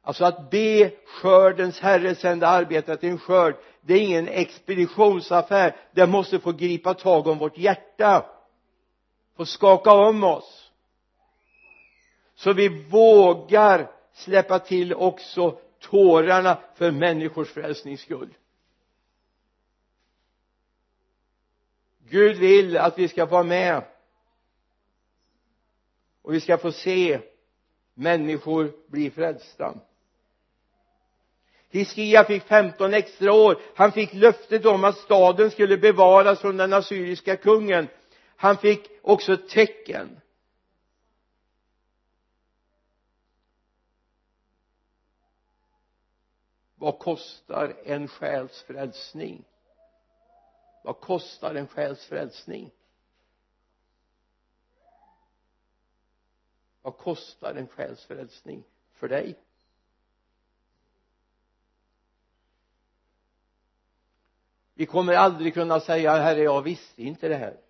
[0.00, 5.76] Alltså att be skördens herre sända arbetare till en skörd det är ingen expeditionsaffär.
[5.92, 8.26] Det måste få gripa tag om vårt hjärta.
[9.36, 10.72] Få skaka om oss.
[12.34, 18.34] Så vi vågar släppa till också tårarna för människors frälsnings skull.
[22.08, 23.82] Gud vill att vi ska vara med.
[26.22, 27.20] Och vi ska få se
[27.94, 29.74] människor bli frälsta.
[31.68, 33.60] Hiskia fick 15 extra år.
[33.74, 37.88] Han fick löftet om att staden skulle bevaras från den assyriska kungen.
[38.36, 40.20] Han fick också ett tecken.
[46.74, 49.44] Vad kostar en själs frälsning?
[50.84, 52.70] Vad kostar en själs frälsning?
[56.82, 59.38] Vad kostar en själs frälsning för dig?
[64.74, 67.60] Vi kommer aldrig kunna säga herre jag visste inte det här.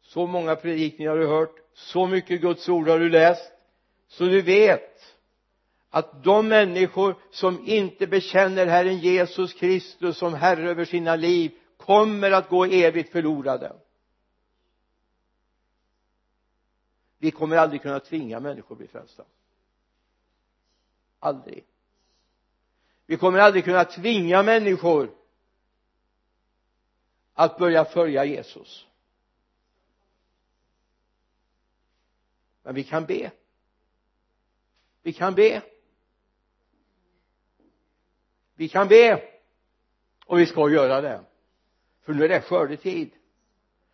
[0.00, 3.52] Så många predikningar har du hört så mycket Guds ord har du läst
[4.08, 5.11] så du vet
[5.94, 12.30] att de människor som inte bekänner Herren Jesus Kristus som Herre över sina liv kommer
[12.30, 13.76] att gå evigt förlorade.
[17.18, 19.24] Vi kommer aldrig kunna tvinga människor att bli frälsta.
[21.18, 21.64] Aldrig.
[23.06, 25.14] Vi kommer aldrig kunna tvinga människor
[27.34, 28.86] att börja följa Jesus.
[32.62, 33.30] Men vi kan be.
[35.02, 35.62] Vi kan be
[38.62, 39.22] vi kan be.
[40.26, 41.24] Och vi ska göra det.
[42.02, 43.10] För nu är det skördetid.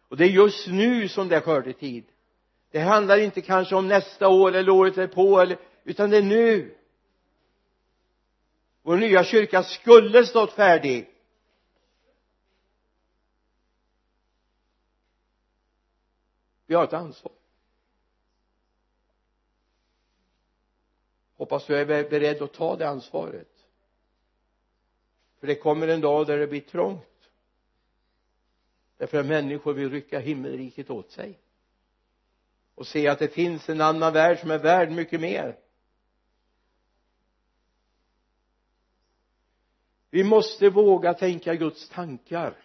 [0.08, 2.04] Och det är just nu som det är skördetid.
[2.70, 6.76] Det handlar inte kanske om nästa år eller året därpå eller utan det är nu.
[8.82, 11.10] Vår nya kyrka skulle stått färdig.
[16.66, 17.32] Vi har ett ansvar.
[21.36, 23.57] Hoppas du är beredd att ta det ansvaret
[25.40, 27.30] för det kommer en dag där det blir trångt.
[28.96, 31.38] Därför att människor vill rycka himmelriket åt sig.
[32.74, 35.58] Och se att det finns en annan värld som är värd mycket mer.
[40.10, 42.56] Vi måste våga tänka Guds tankar.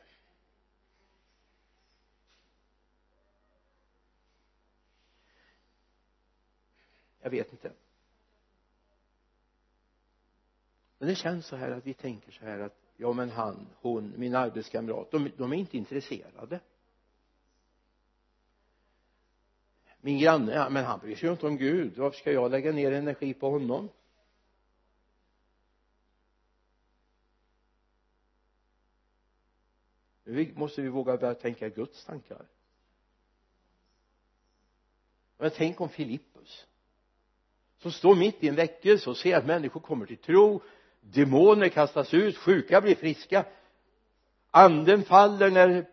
[7.22, 7.72] Jag vet inte.
[11.04, 14.14] Men det känns så här att vi tänker så här att ja men han, hon,
[14.18, 16.60] min arbetskamrat de, de är inte intresserade.
[20.02, 21.98] Min granne, ja, men han bryr sig ju inte om Gud.
[21.98, 23.90] Varför ska jag lägga ner energi på honom?
[30.24, 32.46] Nu måste vi våga börja tänka Guds tankar.
[35.38, 36.68] Men tänk om Filippus
[37.84, 40.62] som står mitt i en väckelse och ser att människor kommer till tro
[41.04, 43.46] demoner kastas ut, sjuka blir friska.
[44.52, 45.86] Anden faller när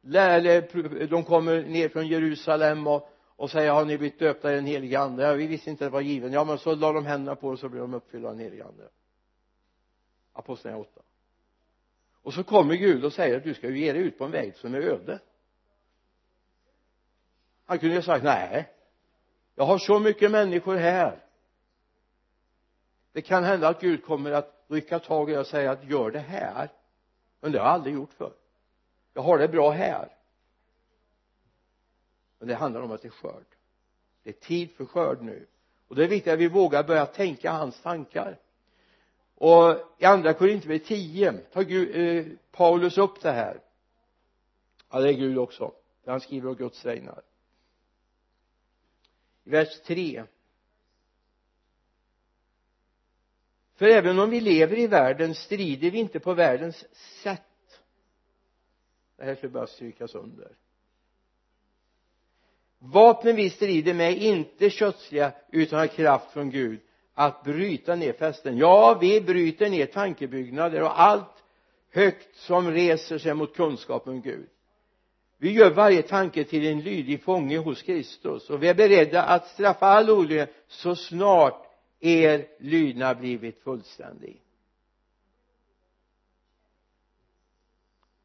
[0.00, 0.60] lärle,
[1.06, 5.00] de kommer ner från Jerusalem och, och säger har ni blivit döpta i den helige
[5.00, 5.22] ande?
[5.22, 6.32] Ja, vi visste inte att det var given.
[6.32, 8.64] Ja men så la de händerna på och så blev de uppfyllda av den helige
[8.64, 8.88] ande.
[10.32, 11.02] Apostlagärningarna 8
[12.22, 14.30] och så kommer Gud och säger att du ska ju ge dig ut på en
[14.30, 15.18] väg som är öde.
[17.66, 18.72] Han kunde ju ha sagt nej
[19.54, 21.25] jag har så mycket människor här
[23.16, 26.18] det kan hända att Gud kommer att rycka tag i och säga att gör det
[26.18, 26.68] här.
[27.40, 28.32] Men det har jag aldrig gjort förr.
[29.14, 30.08] Jag har det bra här.
[32.38, 33.46] Men det handlar om att det är skörd.
[34.22, 35.46] Det är tid för skörd nu.
[35.88, 38.38] Och det är viktigt att vi vågar börja tänka hans tankar.
[39.34, 43.60] Och i andra Korinthierbrevet 10 tar Gud, eh, Paulus upp det här.
[44.90, 45.72] Ja det är Gud också.
[46.06, 47.22] Han skriver om Guds vägnar.
[49.44, 50.24] I vers 3
[53.76, 56.84] för även om vi lever i världen strider vi inte på världens
[57.22, 57.42] sätt.
[59.16, 60.48] Det här skulle bara strykas under.
[62.78, 66.80] Vapnen vi strider med är inte kötsliga utan har kraft från Gud
[67.14, 68.58] att bryta ner fästen.
[68.58, 71.44] Ja vi bryter ner tankebyggnader och allt
[71.92, 74.48] högt som reser sig mot kunskapen om Gud.
[75.38, 79.48] Vi gör varje tanke till en lydig fånge hos Kristus och vi är beredda att
[79.48, 81.65] straffa all olycka så snart
[82.06, 84.42] er lydnad blivit fullständig.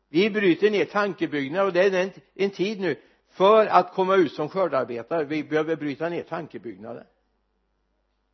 [0.10, 2.96] Vi bryter ner tankebyggnader och det är en, en tid nu
[3.30, 5.24] för att komma ut som skördarbetare.
[5.24, 7.06] Vi behöver bryta ner tankebyggnader.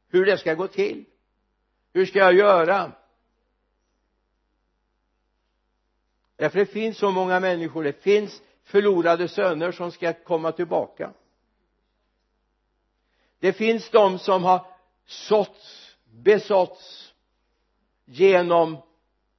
[0.10, 1.06] Hur det ska gå till.
[1.93, 2.91] Hur ska jag göra?
[6.36, 7.84] Därför det finns så många människor.
[7.84, 11.14] Det finns förlorade söner som ska komma tillbaka.
[13.39, 14.76] Det finns de som har
[15.08, 17.14] såtts, besåtts
[18.05, 18.78] genom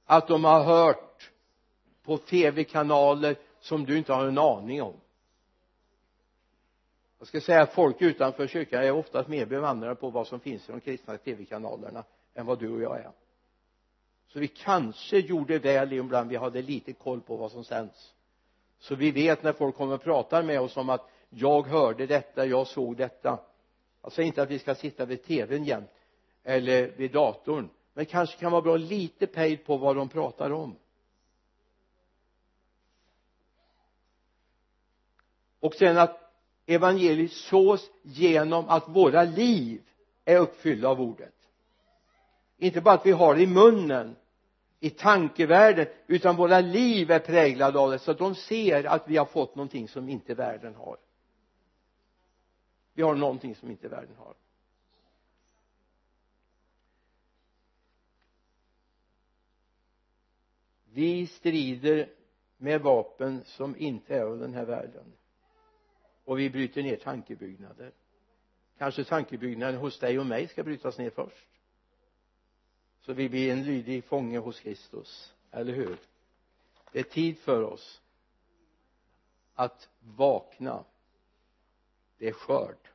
[0.05, 1.31] att de har hört
[2.03, 4.93] på tv-kanaler som du inte har en aning om.
[7.19, 10.69] Jag ska säga att folk utanför kyrkan är oftast mer bevandrade på vad som finns
[10.69, 12.03] i de kristna tv-kanalerna
[12.33, 13.11] än vad du och jag är.
[14.27, 18.13] Så vi kanske gjorde väl ibland vi hade lite koll på vad som sänds.
[18.79, 22.45] Så vi vet när folk kommer och pratar med oss om att jag hörde detta,
[22.45, 23.39] jag såg detta
[24.01, 25.91] jag säger inte att vi ska sitta vid tvn jämt
[26.43, 30.51] eller vid datorn men det kanske kan vara bra lite pejl på vad de pratar
[30.51, 30.75] om.
[35.59, 36.33] Och sen att
[36.65, 39.81] evangeliet sås genom att våra liv
[40.25, 41.33] är uppfyllda av ordet.
[42.57, 44.15] Inte bara att vi har det i munnen
[44.79, 49.17] i tankevärlden utan våra liv är präglade av det så att de ser att vi
[49.17, 50.97] har fått någonting som inte världen har
[52.99, 54.35] vi har någonting som inte världen har.
[60.83, 62.09] Vi strider
[62.57, 65.13] med vapen som inte är av den här världen.
[66.23, 67.91] Och vi bryter ner tankebyggnader.
[68.77, 71.49] Kanske tankebyggnaden hos dig och mig ska brytas ner först.
[72.99, 75.97] Så vi blir en lydig fånge hos Kristus eller hur?
[76.91, 78.01] Det är tid för oss
[79.55, 80.85] att vakna.
[82.17, 82.88] Det är skörd.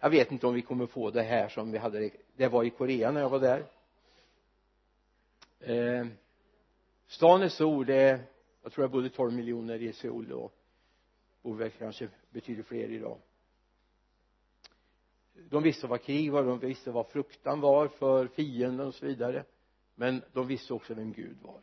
[0.00, 2.48] Jag vet inte om vi kommer få det här som vi hade det.
[2.48, 3.66] Var i Korea när jag var där.
[5.60, 6.06] Eh,
[7.06, 8.24] stan är stor det är
[8.62, 10.54] jag tror jag bodde 12 miljoner i Seoul och
[11.42, 13.18] bor väl kanske betydligt fler idag.
[15.32, 19.44] De visste vad krig var de visste vad fruktan var för fienden och så vidare.
[19.94, 21.60] Men de visste också vem Gud var.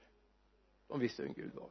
[0.88, 1.70] De visste vem Gud var.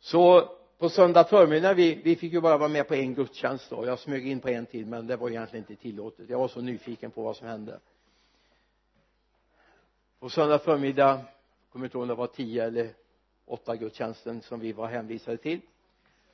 [0.00, 3.86] Så på söndag förmiddag vi, vi fick ju bara vara med på en gudstjänst då.
[3.86, 6.30] Jag smög in på en till men det var egentligen inte tillåtet.
[6.30, 7.80] Jag var så nyfiken på vad som hände.
[10.20, 11.20] På söndag förmiddag
[11.72, 12.90] kommer inte ihåg om det var tio eller
[13.46, 15.60] åtta gudstjänsten som vi var hänvisade till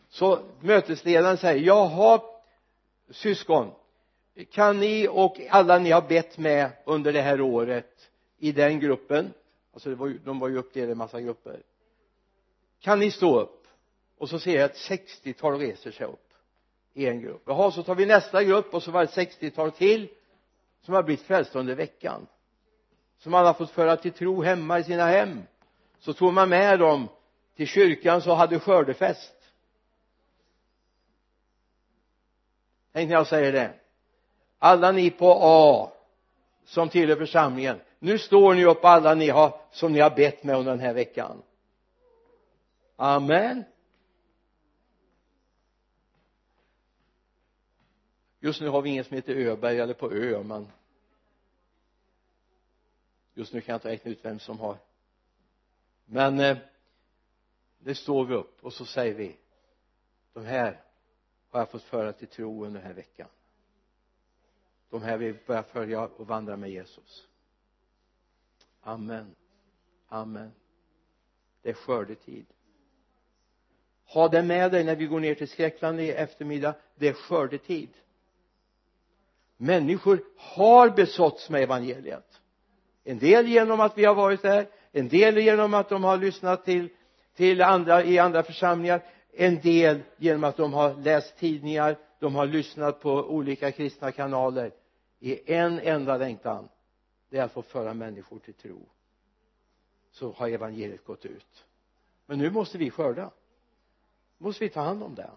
[0.09, 2.21] så mötesledaren säger jaha
[3.11, 3.71] syskon
[4.51, 9.33] kan ni och alla ni har bett med under det här året i den gruppen?
[9.73, 11.63] Alltså det var ju, de var ju uppdelade i massa grupper.
[12.81, 13.60] Kan ni stå upp?
[14.21, 16.33] Och så ser jag ett 60-tal reser sig upp
[16.93, 17.43] i en grupp.
[17.47, 20.09] Jaha så tar vi nästa grupp och så var det ett 60-tal till
[20.81, 22.27] som har blivit frälsta under veckan.
[23.19, 25.43] Som man har fått föra till tro hemma i sina hem.
[25.99, 27.09] Så tog man med dem
[27.57, 29.35] till kyrkan så hade skördefest.
[32.93, 33.73] Tänk när jag säger det.
[34.59, 35.93] Alla ni på A
[36.65, 40.57] som tillhör församlingen nu står ni upp alla ni har som ni har bett med
[40.57, 41.43] under den här veckan.
[42.97, 43.65] Amen.
[48.41, 50.69] Just nu har vi ingen som heter Öberg eller på Ö men
[53.35, 54.77] just nu kan jag inte räkna ut vem som har.
[56.07, 56.59] Men eh,
[57.79, 59.37] det står vi upp och så säger vi
[60.33, 60.81] de här
[61.51, 63.29] har jag fått föra till tro under den här veckan.
[64.91, 67.27] De här vill börja följa och vandra med Jesus.
[68.81, 69.35] Amen.
[70.09, 70.53] Amen.
[71.63, 72.47] Det är skördetid
[74.13, 76.75] ha det med dig när vi går ner till Skräckland i eftermiddag.
[76.95, 77.89] Det är skördetid
[79.61, 82.41] människor har besåtts med evangeliet.
[83.05, 86.65] En del genom att vi har varit där en del genom att de har lyssnat
[86.65, 86.89] till
[87.35, 89.03] till andra i andra församlingar
[89.33, 94.73] en del genom att de har läst tidningar de har lyssnat på olika kristna kanaler.
[95.19, 96.69] I en enda längtan
[97.29, 98.89] det är att få föra människor till tro.
[100.11, 101.65] Så har evangeliet gått ut.
[102.27, 103.31] Men nu måste vi skörda.
[104.39, 105.31] Måste vi ta hand om det.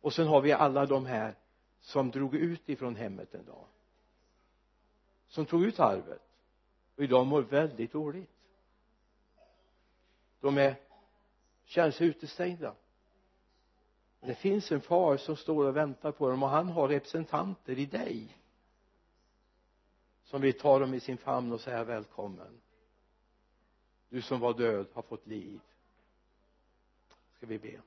[0.00, 1.34] Och sen har vi alla de här
[1.84, 3.66] som drog ut ifrån hemmet en dag.
[5.28, 6.22] Som tog ut arvet.
[6.96, 8.30] Och idag mår väldigt dåligt.
[10.40, 10.76] De är
[11.64, 12.74] känner sig utestängda.
[14.20, 17.86] Det finns en far som står och väntar på dem och han har representanter i
[17.86, 18.36] dig.
[20.24, 22.60] Som vill ta dem i sin famn och säga välkommen.
[24.08, 25.60] Du som var död har fått liv.
[27.36, 27.80] Ska vi be.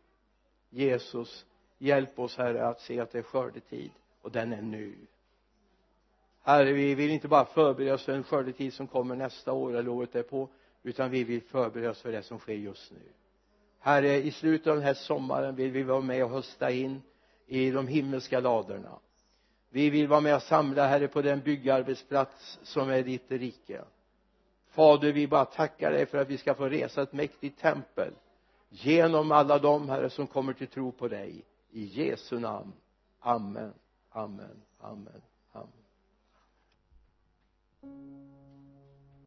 [0.70, 1.46] Jesus
[1.78, 4.96] hjälp oss herre att se att det är skördetid och den är nu.
[6.42, 9.90] Herre vi vill inte bara förbereda oss för en skördetid som kommer nästa år eller
[9.90, 10.50] året därpå
[10.84, 13.02] utan vi vill förbereda oss för det som sker just nu.
[13.80, 17.02] Herre i slutet av den här sommaren vill vi vara med och hösta in
[17.46, 19.00] i de himmelska ladorna.
[19.70, 23.82] Vi vill vara med och samla herre på den byggarbetsplats som är ditt rike.
[24.70, 28.14] Fader vi bara tackar dig för att vi ska få resa ett mäktigt tempel
[28.70, 32.74] genom alla de herre som kommer till tro på dig i Jesu namn.
[33.22, 33.74] Amen.
[34.16, 34.62] Amen.
[34.82, 35.22] Amen.
[35.56, 35.72] Amen.